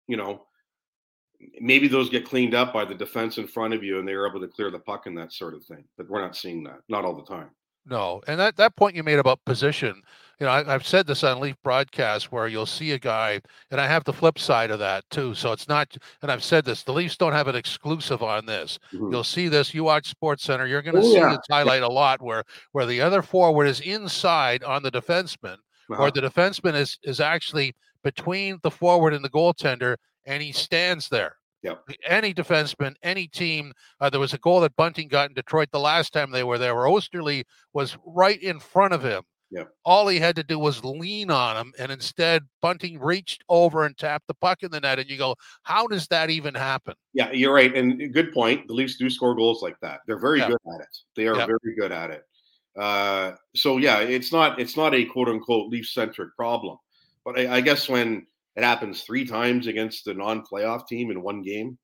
you 0.07 0.17
know, 0.17 0.45
maybe 1.59 1.87
those 1.87 2.09
get 2.09 2.25
cleaned 2.25 2.55
up 2.55 2.73
by 2.73 2.85
the 2.85 2.95
defense 2.95 3.37
in 3.37 3.47
front 3.47 3.73
of 3.73 3.83
you, 3.83 3.99
and 3.99 4.07
they're 4.07 4.27
able 4.27 4.39
to 4.41 4.47
clear 4.47 4.71
the 4.71 4.79
puck 4.79 5.05
and 5.05 5.17
that 5.17 5.33
sort 5.33 5.53
of 5.53 5.63
thing. 5.65 5.83
But 5.97 6.09
we're 6.09 6.21
not 6.21 6.35
seeing 6.35 6.63
that, 6.63 6.79
not 6.89 7.05
all 7.05 7.15
the 7.15 7.25
time. 7.25 7.49
No, 7.85 8.21
and 8.27 8.39
that 8.39 8.55
that 8.57 8.75
point 8.75 8.95
you 8.95 9.03
made 9.03 9.19
about 9.19 9.43
position 9.45 10.01
you 10.39 10.45
know, 10.45 10.53
I, 10.53 10.63
have 10.63 10.87
said 10.87 11.05
this 11.05 11.23
on 11.25 11.41
Leaf 11.41 11.57
broadcast 11.63 12.31
where 12.31 12.47
you'll 12.47 12.65
see 12.65 12.93
a 12.93 12.99
guy, 12.99 13.41
and 13.71 13.81
I 13.81 13.87
have 13.87 14.05
the 14.05 14.13
flip 14.13 14.39
side 14.39 14.71
of 14.71 14.79
that 14.79 15.03
too. 15.09 15.33
So 15.33 15.51
it's 15.51 15.67
not, 15.67 15.97
and 16.21 16.31
I've 16.31 16.43
said 16.43 16.63
this: 16.63 16.83
the 16.83 16.93
Leafs 16.93 17.17
don't 17.17 17.33
have 17.33 17.49
an 17.49 17.55
exclusive 17.55 18.23
on 18.23 18.45
this. 18.45 18.79
Mm-hmm. 18.93 19.11
You'll 19.11 19.25
see 19.25 19.49
this. 19.49 19.73
You 19.73 19.83
watch 19.83 20.07
Sports 20.07 20.43
Center, 20.43 20.65
you're 20.65 20.81
going 20.81 20.95
to 20.95 21.01
oh, 21.01 21.11
see 21.11 21.17
yeah. 21.17 21.31
this 21.31 21.39
highlight 21.51 21.83
a 21.83 21.89
lot 21.89 22.21
where 22.21 22.43
where 22.71 22.85
the 22.85 23.01
other 23.01 23.21
forward 23.21 23.65
is 23.65 23.81
inside 23.81 24.63
on 24.63 24.81
the 24.81 24.91
defenseman, 24.91 25.57
uh-huh. 25.91 26.03
or 26.03 26.11
the 26.11 26.21
defenseman 26.21 26.75
is 26.75 26.97
is 27.03 27.19
actually 27.19 27.75
between 28.03 28.59
the 28.63 28.71
forward 28.71 29.13
and 29.13 29.25
the 29.25 29.29
goaltender, 29.29 29.97
and 30.25 30.41
he 30.41 30.53
stands 30.53 31.09
there. 31.09 31.35
Yep. 31.63 31.83
Any 32.07 32.33
defenseman, 32.33 32.95
any 33.03 33.27
team. 33.27 33.73
Uh, 33.99 34.09
there 34.09 34.21
was 34.21 34.33
a 34.33 34.37
goal 34.37 34.61
that 34.61 34.77
Bunting 34.77 35.09
got 35.09 35.27
in 35.27 35.33
Detroit 35.33 35.67
the 35.73 35.79
last 35.81 36.13
time 36.13 36.31
they 36.31 36.45
were 36.45 36.57
there, 36.57 36.73
where 36.73 36.85
Oesterle 36.85 37.43
was 37.73 37.97
right 38.05 38.41
in 38.41 38.61
front 38.61 38.93
of 38.93 39.03
him 39.03 39.23
yeah. 39.51 39.63
All 39.83 40.07
he 40.07 40.19
had 40.19 40.35
to 40.35 40.43
do 40.43 40.59
was 40.59 40.83
lean 40.83 41.31
on 41.31 41.57
him, 41.57 41.73
and 41.79 41.91
instead 41.91 42.43
Bunting 42.61 42.99
reached 42.99 43.43
over 43.49 43.85
and 43.85 43.97
tapped 43.97 44.27
the 44.27 44.35
puck 44.35 44.61
in 44.61 44.71
the 44.71 44.79
net. 44.79 44.99
And 44.99 45.09
you 45.09 45.17
go, 45.17 45.35
how 45.63 45.87
does 45.87 46.07
that 46.07 46.29
even 46.29 46.53
happen? 46.53 46.93
Yeah, 47.13 47.31
you're 47.31 47.53
right. 47.53 47.75
And 47.75 48.13
good 48.13 48.31
point. 48.31 48.67
The 48.67 48.73
Leafs 48.73 48.97
do 48.97 49.09
score 49.09 49.35
goals 49.35 49.63
like 49.63 49.79
that. 49.81 50.01
They're 50.05 50.19
very 50.19 50.39
good 50.39 50.51
at 50.51 50.81
it. 50.81 50.97
They 51.15 51.27
are 51.27 51.35
very 51.35 51.75
good 51.77 51.91
at 51.91 52.11
it. 52.11 52.23
Uh, 52.77 53.33
so 53.55 53.77
yeah, 53.77 53.99
it's 53.99 54.31
not 54.31 54.59
it's 54.59 54.77
not 54.77 54.93
a 54.93 55.03
quote 55.05 55.29
unquote 55.29 55.69
Leaf 55.69 55.87
centric 55.87 56.35
problem. 56.35 56.77
But 57.25 57.39
I, 57.39 57.55
I 57.55 57.61
guess 57.61 57.89
when 57.89 58.27
it 58.55 58.63
happens 58.63 59.01
three 59.01 59.25
times 59.25 59.67
against 59.67 60.07
a 60.07 60.13
non 60.13 60.43
playoff 60.43 60.87
team 60.87 61.09
in 61.09 61.23
one 61.23 61.41
game, 61.41 61.77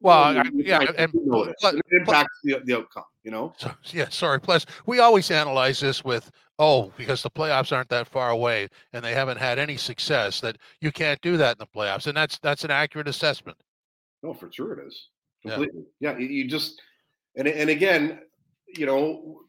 well, 0.00 0.38
I, 0.38 0.44
yeah, 0.54 0.80
and 0.96 1.12
it 1.14 1.84
impacts 1.92 2.38
the, 2.42 2.60
the 2.64 2.78
outcome, 2.78 3.04
you 3.22 3.30
know. 3.30 3.52
So, 3.58 3.70
yeah, 3.92 4.08
sorry. 4.08 4.40
Plus, 4.40 4.64
we 4.86 4.98
always 4.98 5.30
analyze 5.30 5.80
this 5.80 6.04
with 6.04 6.30
oh, 6.58 6.92
because 6.96 7.22
the 7.22 7.30
playoffs 7.30 7.74
aren't 7.74 7.88
that 7.90 8.08
far 8.08 8.30
away 8.30 8.68
and 8.92 9.04
they 9.04 9.12
haven't 9.12 9.36
had 9.36 9.58
any 9.58 9.76
success. 9.76 10.40
That 10.40 10.56
you 10.80 10.90
can't 10.90 11.20
do 11.20 11.36
that 11.36 11.52
in 11.52 11.58
the 11.58 11.66
playoffs, 11.66 12.06
and 12.06 12.16
that's 12.16 12.38
that's 12.38 12.64
an 12.64 12.70
accurate 12.70 13.08
assessment. 13.08 13.58
No, 14.22 14.32
for 14.32 14.50
sure 14.50 14.78
it 14.78 14.86
is 14.86 15.08
completely. 15.42 15.82
Yeah, 16.00 16.16
yeah 16.18 16.28
you 16.28 16.48
just 16.48 16.80
and 17.36 17.46
and 17.46 17.68
again, 17.68 18.20
you 18.68 18.86
know, 18.86 19.42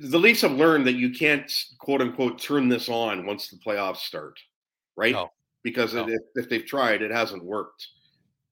the 0.00 0.18
Leafs 0.18 0.42
have 0.42 0.52
learned 0.52 0.86
that 0.86 0.94
you 0.94 1.10
can't 1.10 1.50
quote 1.78 2.00
unquote 2.00 2.40
turn 2.40 2.68
this 2.68 2.88
on 2.88 3.26
once 3.26 3.48
the 3.48 3.56
playoffs 3.56 3.98
start, 3.98 4.38
right? 4.96 5.14
No. 5.14 5.30
Because 5.62 5.94
no. 5.94 6.06
If, 6.06 6.20
if 6.34 6.48
they've 6.50 6.66
tried, 6.66 7.00
it 7.00 7.10
hasn't 7.10 7.42
worked. 7.42 7.88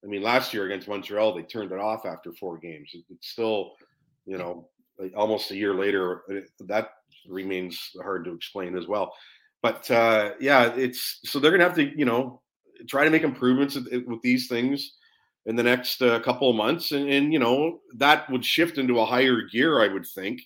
I 0.04 0.08
mean, 0.08 0.22
last 0.22 0.52
year 0.52 0.66
against 0.66 0.88
Montreal, 0.88 1.34
they 1.34 1.42
turned 1.42 1.72
it 1.72 1.78
off 1.78 2.06
after 2.06 2.32
four 2.32 2.58
games. 2.58 2.90
It's 3.10 3.28
still, 3.28 3.74
you 4.26 4.36
know, 4.36 4.68
like 4.98 5.12
almost 5.16 5.50
a 5.50 5.56
year 5.56 5.74
later, 5.74 6.22
that 6.60 6.88
remains 7.28 7.90
hard 8.02 8.24
to 8.24 8.32
explain 8.32 8.76
as 8.76 8.86
well. 8.88 9.14
But 9.62 9.88
uh, 9.90 10.32
yeah, 10.40 10.74
it's 10.74 11.20
so 11.24 11.38
they're 11.38 11.52
gonna 11.52 11.64
have 11.64 11.76
to, 11.76 11.96
you 11.96 12.04
know, 12.04 12.42
try 12.88 13.04
to 13.04 13.10
make 13.10 13.22
improvements 13.22 13.76
with 13.76 14.22
these 14.22 14.48
things 14.48 14.96
in 15.46 15.56
the 15.56 15.62
next 15.62 16.02
uh, 16.02 16.20
couple 16.20 16.50
of 16.50 16.56
months, 16.56 16.92
and, 16.92 17.08
and 17.08 17.32
you 17.32 17.38
know 17.38 17.80
that 17.96 18.28
would 18.30 18.44
shift 18.44 18.78
into 18.78 19.00
a 19.00 19.06
higher 19.06 19.42
gear, 19.42 19.80
I 19.80 19.88
would 19.88 20.06
think, 20.06 20.40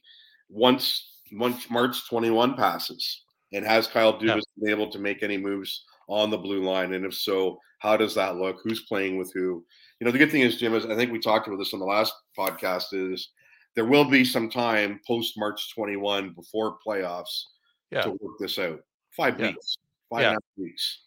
once 0.48 1.06
March 1.30 2.08
twenty 2.08 2.30
one 2.30 2.54
passes. 2.54 3.24
And 3.52 3.64
has 3.64 3.86
Kyle 3.86 4.18
Dubas 4.18 4.22
yeah. 4.22 4.40
been 4.58 4.70
able 4.70 4.90
to 4.90 4.98
make 4.98 5.22
any 5.22 5.38
moves 5.38 5.84
on 6.08 6.30
the 6.30 6.38
blue 6.38 6.62
line? 6.62 6.92
And 6.94 7.04
if 7.04 7.14
so, 7.14 7.58
how 7.78 7.96
does 7.96 8.14
that 8.14 8.36
look? 8.36 8.58
Who's 8.62 8.82
playing 8.82 9.18
with 9.18 9.32
who? 9.32 9.64
You 10.00 10.04
know, 10.04 10.10
the 10.10 10.18
good 10.18 10.30
thing 10.30 10.42
is, 10.42 10.56
Jim, 10.56 10.74
is 10.74 10.86
I 10.86 10.96
think 10.96 11.12
we 11.12 11.20
talked 11.20 11.46
about 11.46 11.58
this 11.58 11.72
on 11.72 11.80
the 11.80 11.86
last 11.86 12.14
podcast, 12.36 12.86
is 12.92 13.30
there 13.74 13.84
will 13.84 14.04
be 14.04 14.24
some 14.24 14.50
time 14.50 15.00
post 15.06 15.34
March 15.36 15.74
21 15.74 16.32
before 16.34 16.78
playoffs 16.86 17.42
yeah. 17.90 18.02
to 18.02 18.10
work 18.10 18.38
this 18.38 18.58
out. 18.58 18.80
Five 19.16 19.38
yeah. 19.38 19.48
weeks, 19.48 19.76
five 20.10 20.22
yeah. 20.22 20.28
and 20.28 20.36
a 20.36 20.40
half 20.40 20.58
weeks. 20.58 21.02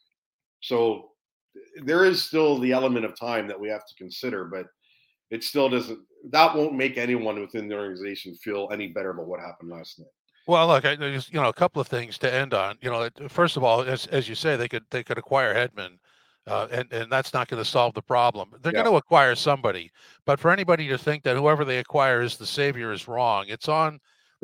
So 0.62 1.10
there 1.84 2.06
is 2.06 2.23
still 2.23 2.60
the 2.60 2.71
element 2.71 3.06
of 3.06 3.19
time 3.19 3.47
that 3.47 3.60
we 3.60 3.69
have 3.69 3.86
to 3.86 3.95
consider, 3.95 4.45
but 4.45 4.67
it 5.32 5.43
still 5.43 5.69
doesn't. 5.69 5.99
That 6.32 6.56
won't 6.56 6.75
make 6.75 6.97
anyone 6.97 7.39
within 7.39 7.67
the 7.67 7.75
organization 7.75 8.36
feel 8.36 8.69
any 8.71 8.88
better 8.88 9.12
about 9.12 9.28
what 9.28 9.39
happened 9.39 9.71
last 9.71 9.99
night. 9.99 10.08
Well, 10.49 10.65
look, 10.65 10.83
I, 10.83 10.95
there's 10.95 11.29
you 11.31 11.39
know 11.39 11.49
a 11.49 11.53
couple 11.53 11.79
of 11.79 11.88
things 11.88 12.17
to 12.17 12.33
end 12.33 12.55
on. 12.55 12.75
You 12.81 12.89
know, 12.89 13.07
first 13.27 13.55
of 13.55 13.63
all, 13.63 13.81
as 13.81 14.07
as 14.07 14.27
you 14.27 14.33
say, 14.33 14.55
they 14.55 14.67
could 14.67 14.83
they 14.89 15.03
could 15.03 15.19
acquire 15.19 15.53
Hedman, 15.53 15.99
uh, 16.47 16.67
and 16.71 16.91
and 16.91 17.12
that's 17.12 17.35
not 17.35 17.49
going 17.49 17.62
to 17.62 17.69
solve 17.69 17.93
the 17.93 18.01
problem. 18.01 18.49
They're 18.63 18.73
yeah. 18.73 18.81
going 18.81 18.91
to 18.91 18.97
acquire 18.97 19.35
somebody, 19.35 19.91
but 20.25 20.39
for 20.39 20.49
anybody 20.49 20.88
to 20.88 20.97
think 20.97 21.21
that 21.25 21.38
whoever 21.38 21.63
they 21.63 21.77
acquire 21.77 22.23
is 22.23 22.35
the 22.35 22.47
savior 22.47 22.91
is 22.91 23.07
wrong. 23.07 23.45
It's 23.47 23.69
on 23.69 23.99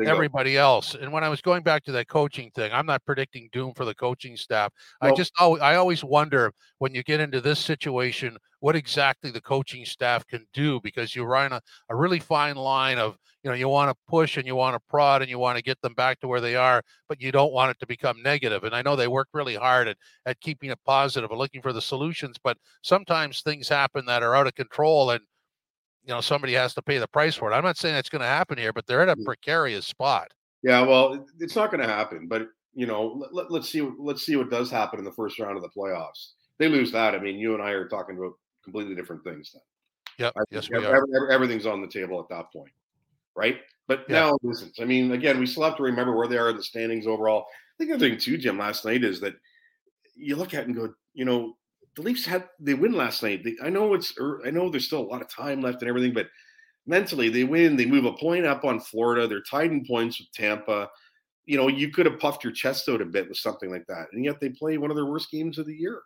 everybody 0.05 0.57
else. 0.57 0.93
And 0.93 1.11
when 1.11 1.23
I 1.23 1.29
was 1.29 1.41
going 1.41 1.63
back 1.63 1.83
to 1.85 1.91
that 1.93 2.07
coaching 2.07 2.51
thing, 2.51 2.71
I'm 2.71 2.85
not 2.85 3.03
predicting 3.05 3.49
doom 3.51 3.73
for 3.73 3.85
the 3.85 3.95
coaching 3.95 4.37
staff. 4.37 4.71
Well, 5.01 5.11
I 5.11 5.15
just 5.15 5.31
I 5.41 5.73
always 5.73 6.03
wonder 6.03 6.53
when 6.77 6.93
you 6.93 7.01
get 7.01 7.19
into 7.19 7.41
this 7.41 7.59
situation 7.59 8.37
what 8.65 8.75
exactly 8.75 9.29
the 9.29 9.39
coaching 9.39 9.85
staff 9.85 10.25
can 10.25 10.43
do 10.51 10.79
because 10.81 11.15
you're 11.15 11.35
on 11.35 11.53
a, 11.53 11.61
a 11.89 11.95
really 11.95 12.19
fine 12.19 12.55
line 12.55 12.97
of 12.97 13.15
you 13.43 13.49
know 13.51 13.55
you 13.55 13.69
want 13.69 13.91
to 13.91 14.03
push 14.09 14.37
and 14.37 14.47
you 14.47 14.55
want 14.55 14.73
to 14.73 14.81
prod 14.89 15.21
and 15.21 15.29
you 15.29 15.37
want 15.37 15.55
to 15.55 15.63
get 15.63 15.79
them 15.81 15.93
back 15.93 16.19
to 16.19 16.27
where 16.27 16.41
they 16.41 16.55
are 16.55 16.81
but 17.07 17.21
you 17.21 17.31
don't 17.31 17.53
want 17.53 17.69
it 17.69 17.79
to 17.79 17.85
become 17.85 18.23
negative 18.23 18.63
and 18.63 18.75
i 18.75 18.81
know 18.81 18.95
they 18.95 19.07
work 19.07 19.27
really 19.33 19.53
hard 19.53 19.87
at, 19.87 19.97
at 20.25 20.41
keeping 20.41 20.71
it 20.71 20.79
positive 20.83 21.29
and 21.29 21.37
looking 21.37 21.61
for 21.61 21.73
the 21.73 21.81
solutions 21.81 22.37
but 22.43 22.57
sometimes 22.81 23.41
things 23.41 23.69
happen 23.69 24.03
that 24.05 24.23
are 24.23 24.35
out 24.35 24.47
of 24.47 24.55
control 24.55 25.11
and 25.11 25.21
you 26.05 26.13
know 26.13 26.21
somebody 26.21 26.53
has 26.53 26.73
to 26.73 26.81
pay 26.81 26.97
the 26.97 27.07
price 27.07 27.35
for 27.35 27.51
it. 27.51 27.55
I'm 27.55 27.63
not 27.63 27.77
saying 27.77 27.95
that's 27.95 28.09
going 28.09 28.21
to 28.21 28.27
happen 28.27 28.57
here, 28.57 28.71
but 28.71 28.85
they're 28.85 29.01
at 29.01 29.09
a 29.09 29.15
mm. 29.15 29.25
precarious 29.25 29.85
spot. 29.85 30.27
Yeah, 30.63 30.81
well, 30.81 31.25
it's 31.39 31.55
not 31.55 31.71
going 31.71 31.81
to 31.81 31.87
happen. 31.87 32.27
But 32.27 32.47
you 32.73 32.85
know, 32.85 33.25
let, 33.31 33.51
us 33.51 33.69
see. 33.69 33.81
Let's 33.99 34.25
see 34.25 34.35
what 34.35 34.49
does 34.49 34.69
happen 34.69 34.99
in 34.99 35.05
the 35.05 35.11
first 35.11 35.39
round 35.39 35.57
of 35.57 35.63
the 35.63 35.69
playoffs. 35.69 36.33
They 36.59 36.67
lose 36.67 36.91
that. 36.91 37.15
I 37.15 37.19
mean, 37.19 37.37
you 37.37 37.53
and 37.53 37.63
I 37.63 37.71
are 37.71 37.87
talking 37.87 38.17
about 38.17 38.33
completely 38.65 38.95
different 38.95 39.23
things 39.23 39.51
then. 39.53 39.61
Yep. 40.17 40.33
Yes, 40.51 40.69
we 40.69 40.77
every, 40.77 40.87
are. 40.89 41.31
Everything's 41.31 41.65
on 41.65 41.81
the 41.81 41.87
table 41.87 42.19
at 42.19 42.29
that 42.29 42.51
point, 42.51 42.71
right? 43.35 43.57
But 43.87 44.05
yeah. 44.09 44.15
now 44.15 44.35
it 44.35 44.49
isn't. 44.49 44.79
I 44.81 44.85
mean, 44.85 45.11
again, 45.11 45.39
we 45.39 45.45
still 45.45 45.63
have 45.63 45.77
to 45.77 45.83
remember 45.83 46.15
where 46.15 46.27
they 46.27 46.37
are 46.37 46.49
in 46.49 46.57
the 46.57 46.63
standings 46.63 47.07
overall. 47.07 47.45
I 47.47 47.77
think 47.77 47.89
the 47.89 47.95
other 47.95 48.09
thing 48.09 48.19
too, 48.19 48.37
Jim, 48.37 48.57
last 48.57 48.85
night 48.85 49.03
is 49.03 49.19
that 49.21 49.35
you 50.15 50.35
look 50.35 50.53
at 50.53 50.65
and 50.65 50.75
go, 50.75 50.93
you 51.13 51.25
know, 51.25 51.55
the 51.95 52.01
Leafs 52.01 52.25
had 52.25 52.45
they 52.59 52.73
win 52.73 52.93
last 52.93 53.23
night. 53.23 53.43
They, 53.43 53.55
I 53.63 53.69
know 53.69 53.93
it's 53.93 54.13
I 54.45 54.49
know 54.49 54.69
there's 54.69 54.87
still 54.87 55.01
a 55.01 55.11
lot 55.11 55.21
of 55.21 55.29
time 55.29 55.61
left 55.61 55.81
and 55.81 55.89
everything, 55.89 56.13
but 56.13 56.27
mentally 56.85 57.29
they 57.29 57.43
win. 57.43 57.75
They 57.75 57.85
move 57.85 58.05
a 58.05 58.13
point 58.13 58.45
up 58.45 58.65
on 58.65 58.79
Florida. 58.79 59.27
They're 59.27 59.41
tied 59.41 59.71
in 59.71 59.85
points 59.85 60.19
with 60.19 60.31
Tampa. 60.33 60.89
You 61.45 61.57
know, 61.57 61.67
you 61.67 61.91
could 61.91 62.05
have 62.05 62.19
puffed 62.19 62.43
your 62.43 62.53
chest 62.53 62.89
out 62.89 63.01
a 63.01 63.05
bit 63.05 63.29
with 63.29 63.37
something 63.37 63.69
like 63.69 63.85
that, 63.87 64.07
and 64.13 64.25
yet 64.25 64.39
they 64.39 64.49
play 64.49 64.77
one 64.77 64.89
of 64.89 64.95
their 64.95 65.05
worst 65.05 65.29
games 65.31 65.57
of 65.57 65.67
the 65.67 65.75
year. 65.75 66.01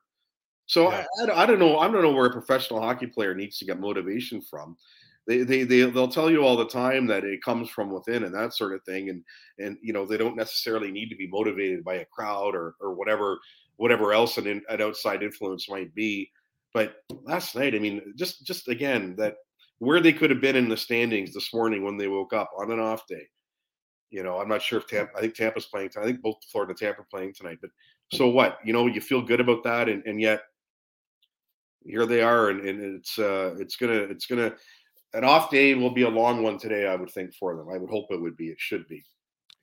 So 0.69 0.91
yeah. 0.91 1.05
I, 1.27 1.43
I, 1.43 1.45
don't 1.47 1.57
know. 1.57 1.79
I 1.79 1.89
don't 1.89 2.03
know 2.03 2.11
where 2.11 2.27
a 2.27 2.31
professional 2.31 2.79
hockey 2.79 3.07
player 3.07 3.33
needs 3.33 3.57
to 3.57 3.65
get 3.65 3.79
motivation 3.79 4.39
from. 4.39 4.77
They, 5.25 5.39
they 5.39 5.63
they 5.63 5.81
they'll 5.81 6.07
tell 6.07 6.29
you 6.29 6.43
all 6.43 6.55
the 6.55 6.67
time 6.67 7.07
that 7.07 7.23
it 7.23 7.43
comes 7.43 7.69
from 7.69 7.91
within 7.91 8.23
and 8.23 8.33
that 8.35 8.53
sort 8.53 8.73
of 8.73 8.83
thing, 8.83 9.09
and 9.09 9.23
and 9.57 9.77
you 9.81 9.93
know 9.93 10.05
they 10.05 10.17
don't 10.17 10.35
necessarily 10.35 10.91
need 10.91 11.09
to 11.09 11.15
be 11.15 11.27
motivated 11.27 11.83
by 11.83 11.95
a 11.95 12.05
crowd 12.05 12.55
or 12.55 12.75
or 12.79 12.93
whatever 12.93 13.39
whatever 13.77 14.13
else 14.13 14.37
an, 14.37 14.47
an 14.47 14.81
outside 14.81 15.23
influence 15.23 15.69
might 15.69 15.93
be. 15.95 16.31
But 16.73 16.97
last 17.23 17.55
night, 17.55 17.73
I 17.73 17.79
mean, 17.79 18.13
just 18.15 18.45
just 18.45 18.67
again 18.67 19.15
that 19.17 19.35
where 19.79 20.01
they 20.01 20.13
could 20.13 20.29
have 20.29 20.41
been 20.41 20.55
in 20.55 20.69
the 20.69 20.77
standings 20.77 21.33
this 21.33 21.51
morning 21.51 21.83
when 21.83 21.97
they 21.97 22.07
woke 22.07 22.33
up 22.33 22.51
on 22.57 22.71
an 22.71 22.79
off 22.79 23.07
day. 23.07 23.27
You 24.11 24.21
know, 24.21 24.39
I'm 24.39 24.49
not 24.49 24.61
sure 24.61 24.79
if 24.79 24.87
Tampa. 24.87 25.17
I 25.17 25.21
think 25.21 25.33
Tampa's 25.33 25.65
playing. 25.65 25.89
Tonight. 25.89 26.03
I 26.03 26.07
think 26.07 26.21
both 26.21 26.37
Florida 26.51 26.71
and 26.71 26.79
Tampa 26.79 27.01
are 27.01 27.07
playing 27.09 27.33
tonight. 27.33 27.57
But 27.59 27.71
so 28.13 28.27
what? 28.29 28.59
You 28.63 28.73
know, 28.73 28.85
you 28.85 29.01
feel 29.01 29.21
good 29.21 29.39
about 29.39 29.63
that, 29.63 29.89
and, 29.89 30.03
and 30.05 30.21
yet 30.21 30.41
here 31.85 32.05
they 32.05 32.21
are, 32.21 32.49
and, 32.49 32.61
and 32.61 32.95
it's 32.97 33.17
uh, 33.17 33.55
it's 33.59 33.75
gonna 33.75 33.93
it's 33.93 34.25
gonna 34.25 34.53
an 35.13 35.23
off 35.23 35.49
day 35.49 35.73
will 35.75 35.91
be 35.91 36.03
a 36.03 36.09
long 36.09 36.43
one 36.43 36.57
today. 36.57 36.87
I 36.87 36.95
would 36.95 37.11
think 37.11 37.33
for 37.33 37.55
them. 37.55 37.67
I 37.73 37.77
would 37.77 37.89
hope 37.89 38.07
it 38.09 38.21
would 38.21 38.37
be. 38.37 38.49
It 38.49 38.59
should 38.59 38.87
be. 38.87 39.03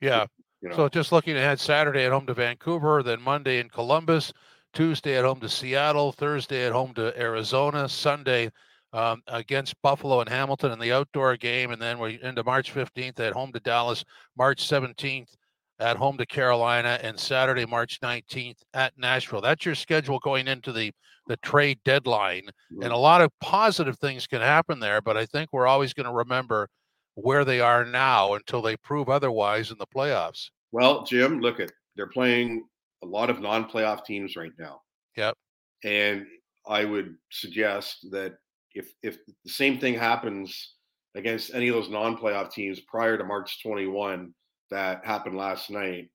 Yeah, 0.01 0.25
you 0.61 0.69
know. 0.69 0.75
So 0.75 0.89
just 0.89 1.11
looking 1.11 1.37
ahead, 1.37 1.59
Saturday 1.59 2.05
at 2.05 2.11
home 2.11 2.27
to 2.27 2.33
Vancouver, 2.33 3.03
then 3.03 3.21
Monday 3.21 3.59
in 3.59 3.69
Columbus, 3.69 4.33
Tuesday 4.73 5.17
at 5.17 5.25
home 5.25 5.39
to 5.39 5.49
Seattle, 5.49 6.11
Thursday 6.11 6.65
at 6.65 6.73
home 6.73 6.93
to 6.95 7.17
Arizona, 7.19 7.87
Sunday 7.87 8.51
um, 8.93 9.21
against 9.27 9.81
Buffalo 9.81 10.21
and 10.21 10.29
Hamilton 10.29 10.71
in 10.71 10.79
the 10.79 10.91
outdoor 10.91 11.37
game, 11.37 11.71
and 11.71 11.81
then 11.81 11.99
we're 11.99 12.19
into 12.19 12.43
March 12.43 12.73
15th 12.73 13.19
at 13.19 13.33
home 13.33 13.51
to 13.53 13.59
Dallas, 13.59 14.03
March 14.37 14.67
17th 14.67 15.35
at 15.79 15.97
home 15.97 16.17
to 16.17 16.25
Carolina, 16.25 16.99
and 17.01 17.19
Saturday, 17.19 17.65
March 17.65 17.99
19th 18.01 18.57
at 18.73 18.93
Nashville. 18.97 19.41
That's 19.41 19.65
your 19.65 19.75
schedule 19.75 20.19
going 20.19 20.47
into 20.47 20.71
the 20.71 20.91
the 21.27 21.37
trade 21.37 21.77
deadline, 21.83 22.47
and 22.81 22.91
a 22.91 22.97
lot 22.97 23.21
of 23.21 23.31
positive 23.41 23.99
things 23.99 24.27
can 24.27 24.39
happen 24.39 24.79
there. 24.79 25.01
But 25.01 25.17
I 25.17 25.25
think 25.25 25.49
we're 25.51 25.67
always 25.67 25.93
going 25.93 26.05
to 26.05 26.13
remember 26.13 26.69
where 27.15 27.43
they 27.43 27.59
are 27.59 27.83
now 27.83 28.35
until 28.35 28.61
they 28.61 28.77
prove 28.77 29.09
otherwise 29.09 29.71
in 29.71 29.77
the 29.77 29.87
playoffs. 29.87 30.49
Well, 30.71 31.03
Jim, 31.03 31.39
look 31.39 31.59
at 31.59 31.71
they're 31.95 32.07
playing 32.07 32.65
a 33.03 33.05
lot 33.05 33.29
of 33.29 33.41
non-playoff 33.41 34.05
teams 34.05 34.35
right 34.35 34.51
now. 34.57 34.81
Yep. 35.15 35.35
And 35.83 36.25
I 36.67 36.85
would 36.85 37.15
suggest 37.31 38.07
that 38.11 38.35
if 38.73 38.93
if 39.03 39.17
the 39.43 39.51
same 39.51 39.79
thing 39.79 39.95
happens 39.95 40.75
against 41.15 41.53
any 41.53 41.67
of 41.67 41.75
those 41.75 41.89
non-playoff 41.89 42.51
teams 42.51 42.79
prior 42.81 43.17
to 43.17 43.23
March 43.23 43.61
21 43.63 44.33
that 44.71 45.05
happened 45.05 45.37
last 45.37 45.69
night, 45.69 46.09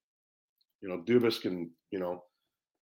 you 0.80 0.88
know, 0.88 0.98
Dubas 0.98 1.40
can, 1.40 1.70
you 1.90 1.98
know, 1.98 2.24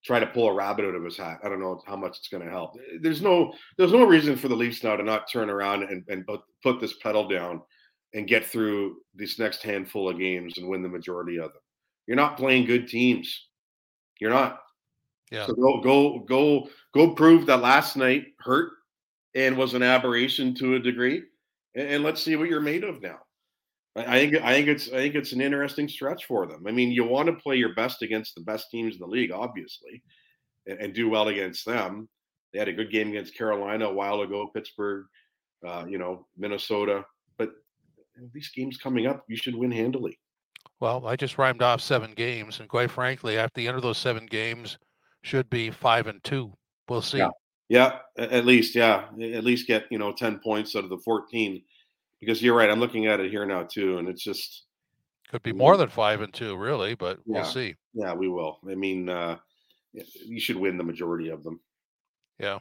try 0.04 0.18
to 0.18 0.26
pull 0.26 0.48
a 0.48 0.54
rabbit 0.54 0.84
out 0.86 0.94
of 0.94 1.04
his 1.04 1.16
hat. 1.16 1.40
I 1.44 1.48
don't 1.48 1.60
know 1.60 1.82
how 1.86 1.96
much 1.96 2.16
it's 2.18 2.28
going 2.28 2.44
to 2.44 2.50
help. 2.50 2.76
Eh, 2.76 2.98
there's 3.00 3.22
no 3.22 3.52
there's 3.76 3.92
no 3.92 4.04
reason 4.04 4.36
for 4.36 4.48
the 4.48 4.56
Leafs 4.56 4.82
now 4.82 4.96
to 4.96 5.02
not 5.02 5.30
turn 5.30 5.50
around 5.50 5.84
and, 5.84 6.04
and 6.08 6.26
put, 6.26 6.40
put 6.62 6.80
this 6.80 6.96
pedal 7.02 7.28
down 7.28 7.60
and 8.14 8.26
get 8.26 8.44
through 8.44 8.96
this 9.14 9.38
next 9.38 9.62
handful 9.62 10.08
of 10.08 10.18
games 10.18 10.58
and 10.58 10.68
win 10.68 10.82
the 10.82 10.88
majority 10.88 11.36
of 11.36 11.52
them. 11.52 11.62
You're 12.06 12.16
not 12.16 12.36
playing 12.36 12.66
good 12.66 12.88
teams. 12.88 13.48
You're 14.20 14.30
not. 14.30 14.60
Yeah. 15.30 15.46
So 15.46 15.54
go 15.54 15.80
go 15.80 16.18
go 16.20 16.68
go 16.92 17.14
prove 17.14 17.46
that 17.46 17.60
last 17.60 17.96
night 17.96 18.24
hurt 18.40 18.72
and 19.34 19.56
was 19.56 19.74
an 19.74 19.82
aberration 19.82 20.54
to 20.56 20.74
a 20.74 20.80
degree, 20.80 21.22
and, 21.76 21.88
and 21.88 22.04
let's 22.04 22.20
see 22.20 22.34
what 22.34 22.48
you're 22.48 22.60
made 22.60 22.82
of 22.82 23.00
now. 23.00 23.18
I, 23.96 24.18
think 24.18 24.36
I 24.36 24.54
think 24.54 24.68
it's 24.68 24.88
I 24.88 24.96
think 24.96 25.14
it's 25.14 25.32
an 25.32 25.40
interesting 25.40 25.88
stretch 25.88 26.26
for 26.26 26.46
them. 26.46 26.64
I 26.66 26.70
mean, 26.70 26.92
you 26.92 27.04
want 27.04 27.26
to 27.26 27.32
play 27.32 27.56
your 27.56 27.74
best 27.74 28.02
against 28.02 28.34
the 28.34 28.42
best 28.42 28.70
teams 28.70 28.94
in 28.94 29.00
the 29.00 29.06
league, 29.06 29.32
obviously, 29.32 30.02
and, 30.66 30.78
and 30.78 30.94
do 30.94 31.08
well 31.08 31.28
against 31.28 31.66
them. 31.66 32.08
They 32.52 32.58
had 32.58 32.68
a 32.68 32.72
good 32.72 32.90
game 32.90 33.08
against 33.08 33.36
Carolina 33.36 33.86
a 33.86 33.92
while 33.92 34.22
ago, 34.22 34.50
Pittsburgh, 34.52 35.06
uh, 35.66 35.84
you 35.88 35.98
know, 35.98 36.26
Minnesota. 36.36 37.04
But 37.36 37.50
these 38.32 38.50
games 38.54 38.76
coming 38.76 39.06
up, 39.06 39.24
you 39.28 39.36
should 39.36 39.54
win 39.54 39.72
handily. 39.72 40.18
Well, 40.78 41.06
I 41.06 41.16
just 41.16 41.38
rhymed 41.38 41.62
off 41.62 41.80
seven 41.80 42.12
games, 42.12 42.60
and 42.60 42.68
quite 42.68 42.90
frankly, 42.90 43.38
at 43.38 43.52
the 43.54 43.66
end 43.66 43.76
of 43.76 43.82
those 43.82 43.98
seven 43.98 44.26
games, 44.26 44.78
should 45.22 45.50
be 45.50 45.70
five 45.70 46.06
and 46.06 46.22
two. 46.24 46.52
We'll 46.88 47.02
see. 47.02 47.18
Yeah, 47.18 47.30
yeah 47.68 47.98
at 48.16 48.46
least, 48.46 48.74
yeah, 48.74 49.06
at 49.20 49.44
least 49.44 49.66
get 49.66 49.86
you 49.90 49.98
know 49.98 50.12
ten 50.12 50.38
points 50.38 50.74
out 50.76 50.84
of 50.84 50.90
the 50.90 50.98
fourteen. 50.98 51.62
Because 52.20 52.42
you're 52.42 52.56
right, 52.56 52.70
I'm 52.70 52.80
looking 52.80 53.06
at 53.06 53.20
it 53.20 53.30
here 53.30 53.46
now 53.46 53.62
too, 53.62 53.98
and 53.98 54.08
it's 54.08 54.22
just 54.22 54.64
could 55.30 55.42
be 55.42 55.52
more 55.52 55.76
than 55.76 55.88
five 55.88 56.20
and 56.20 56.34
two, 56.34 56.56
really, 56.56 56.94
but 56.94 57.20
yeah, 57.24 57.42
we'll 57.42 57.44
see. 57.44 57.76
Yeah, 57.94 58.14
we 58.14 58.28
will. 58.28 58.58
I 58.68 58.74
mean, 58.74 59.08
uh, 59.08 59.36
you 59.92 60.40
should 60.40 60.56
win 60.56 60.76
the 60.76 60.84
majority 60.84 61.28
of 61.28 61.44
them. 61.44 61.60
Yeah. 62.38 62.58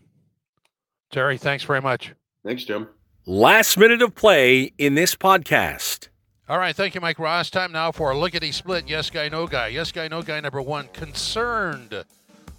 Terry, 1.11 1.37
thanks 1.37 1.63
very 1.63 1.81
much. 1.81 2.13
Thanks, 2.45 2.63
Jim. 2.63 2.87
Last 3.25 3.77
minute 3.77 4.01
of 4.01 4.13
play 4.13 4.71
in 4.77 4.93
this 4.93 5.15
podcast. 5.15 6.09
All 6.47 6.57
right, 6.57 6.75
thank 6.75 6.95
you, 6.95 7.01
Mike 7.01 7.19
Ross. 7.19 7.49
Time 7.49 7.71
now 7.71 7.91
for 7.91 8.11
a 8.11 8.17
lickety 8.17 8.51
split. 8.51 8.87
Yes 8.87 9.09
guy, 9.09 9.29
no 9.29 9.47
guy. 9.47 9.67
Yes 9.67 9.91
guy, 9.91 10.07
no 10.07 10.21
guy. 10.21 10.39
Number 10.39 10.61
one, 10.61 10.87
concerned. 10.93 12.05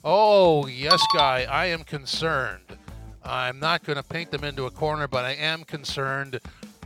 Oh, 0.03 0.67
yes 0.67 1.03
guy, 1.15 1.47
I 1.51 1.67
am 1.67 1.85
concerned. 1.85 2.79
I'm 3.23 3.59
not 3.61 3.85
going 3.85 3.97
to 3.97 4.03
paint 4.03 4.31
them 4.31 4.45
into 4.45 4.67
a 4.67 4.71
corner, 4.71 5.07
but 5.07 5.25
I 5.25 5.33
am 5.33 5.65
concerned. 5.65 6.41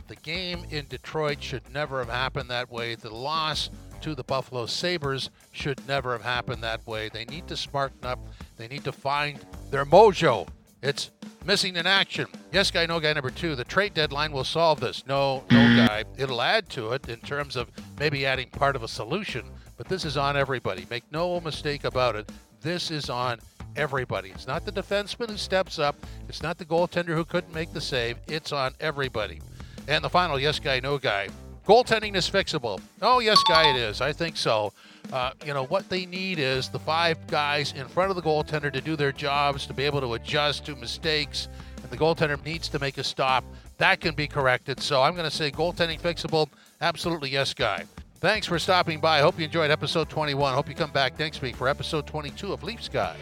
The 0.07 0.15
game 0.17 0.65
in 0.69 0.85
Detroit 0.87 1.41
should 1.41 1.73
never 1.73 1.99
have 1.99 2.09
happened 2.09 2.49
that 2.49 2.71
way. 2.71 2.95
The 2.95 3.13
loss 3.13 3.69
to 4.01 4.13
the 4.13 4.23
Buffalo 4.23 4.67
Sabres 4.67 5.31
should 5.51 5.85
never 5.87 6.11
have 6.11 6.23
happened 6.23 6.61
that 6.63 6.85
way. 6.85 7.09
They 7.09 7.25
need 7.25 7.47
to 7.47 7.57
smarten 7.57 8.05
up. 8.05 8.19
They 8.57 8.67
need 8.67 8.83
to 8.83 8.91
find 8.91 9.39
their 9.71 9.85
mojo. 9.85 10.47
It's 10.83 11.09
missing 11.43 11.75
in 11.75 11.87
action. 11.87 12.27
Yes, 12.51 12.69
guy, 12.69 12.85
no 12.85 12.99
guy 12.99 13.13
number 13.13 13.31
two. 13.31 13.55
The 13.55 13.63
trade 13.63 13.95
deadline 13.95 14.31
will 14.31 14.43
solve 14.43 14.79
this. 14.79 15.03
No, 15.07 15.43
no 15.49 15.87
guy. 15.87 16.03
It'll 16.17 16.41
add 16.41 16.69
to 16.71 16.91
it 16.91 17.09
in 17.09 17.17
terms 17.21 17.55
of 17.55 17.71
maybe 17.99 18.27
adding 18.27 18.49
part 18.49 18.75
of 18.75 18.83
a 18.83 18.87
solution, 18.87 19.45
but 19.77 19.87
this 19.87 20.05
is 20.05 20.17
on 20.17 20.37
everybody. 20.37 20.85
Make 20.89 21.11
no 21.11 21.39
mistake 21.41 21.83
about 21.83 22.15
it. 22.15 22.31
This 22.61 22.91
is 22.91 23.09
on 23.09 23.39
everybody. 23.75 24.29
It's 24.29 24.45
not 24.45 24.65
the 24.65 24.71
defenseman 24.71 25.31
who 25.31 25.37
steps 25.37 25.79
up. 25.79 25.95
It's 26.29 26.43
not 26.43 26.59
the 26.59 26.65
goaltender 26.65 27.15
who 27.15 27.25
couldn't 27.25 27.53
make 27.53 27.73
the 27.73 27.81
save. 27.81 28.17
It's 28.27 28.51
on 28.51 28.73
everybody. 28.79 29.41
And 29.87 30.03
the 30.03 30.09
final 30.09 30.39
yes 30.39 30.59
guy, 30.59 30.79
no 30.79 30.97
guy. 30.97 31.29
Goaltending 31.67 32.15
is 32.15 32.29
fixable. 32.29 32.79
Oh, 33.01 33.19
yes, 33.19 33.41
guy, 33.47 33.69
it 33.69 33.75
is. 33.75 33.99
I 33.99 34.13
think 34.13 34.37
so. 34.37 34.71
Uh, 35.11 35.31
you 35.45 35.53
know, 35.53 35.65
what 35.65 35.89
they 35.89 36.05
need 36.05 36.37
is 36.37 36.69
the 36.69 36.79
five 36.79 37.17
guys 37.27 37.73
in 37.73 37.87
front 37.87 38.11
of 38.11 38.15
the 38.15 38.21
goaltender 38.21 38.71
to 38.71 38.81
do 38.81 38.95
their 38.95 39.11
jobs, 39.11 39.65
to 39.65 39.73
be 39.73 39.83
able 39.83 40.01
to 40.01 40.13
adjust 40.13 40.65
to 40.67 40.75
mistakes, 40.75 41.47
and 41.81 41.91
the 41.91 41.97
goaltender 41.97 42.43
needs 42.45 42.67
to 42.69 42.79
make 42.79 42.97
a 42.99 43.03
stop. 43.03 43.43
That 43.77 43.99
can 43.99 44.13
be 44.13 44.27
corrected. 44.27 44.79
So 44.79 45.01
I'm 45.01 45.13
going 45.13 45.29
to 45.29 45.35
say 45.35 45.49
goaltending 45.49 45.99
fixable. 45.99 46.49
Absolutely, 46.81 47.29
yes, 47.29 47.53
guy. 47.53 47.85
Thanks 48.19 48.47
for 48.47 48.57
stopping 48.59 48.99
by. 48.99 49.19
Hope 49.19 49.37
you 49.39 49.45
enjoyed 49.45 49.71
episode 49.71 50.09
21. 50.09 50.53
Hope 50.53 50.69
you 50.69 50.75
come 50.75 50.91
back 50.91 51.17
next 51.19 51.41
week 51.41 51.55
for 51.55 51.67
episode 51.67 52.07
22 52.07 52.53
of 52.53 52.63
Leafs 52.63 52.89
Guy. 52.89 53.15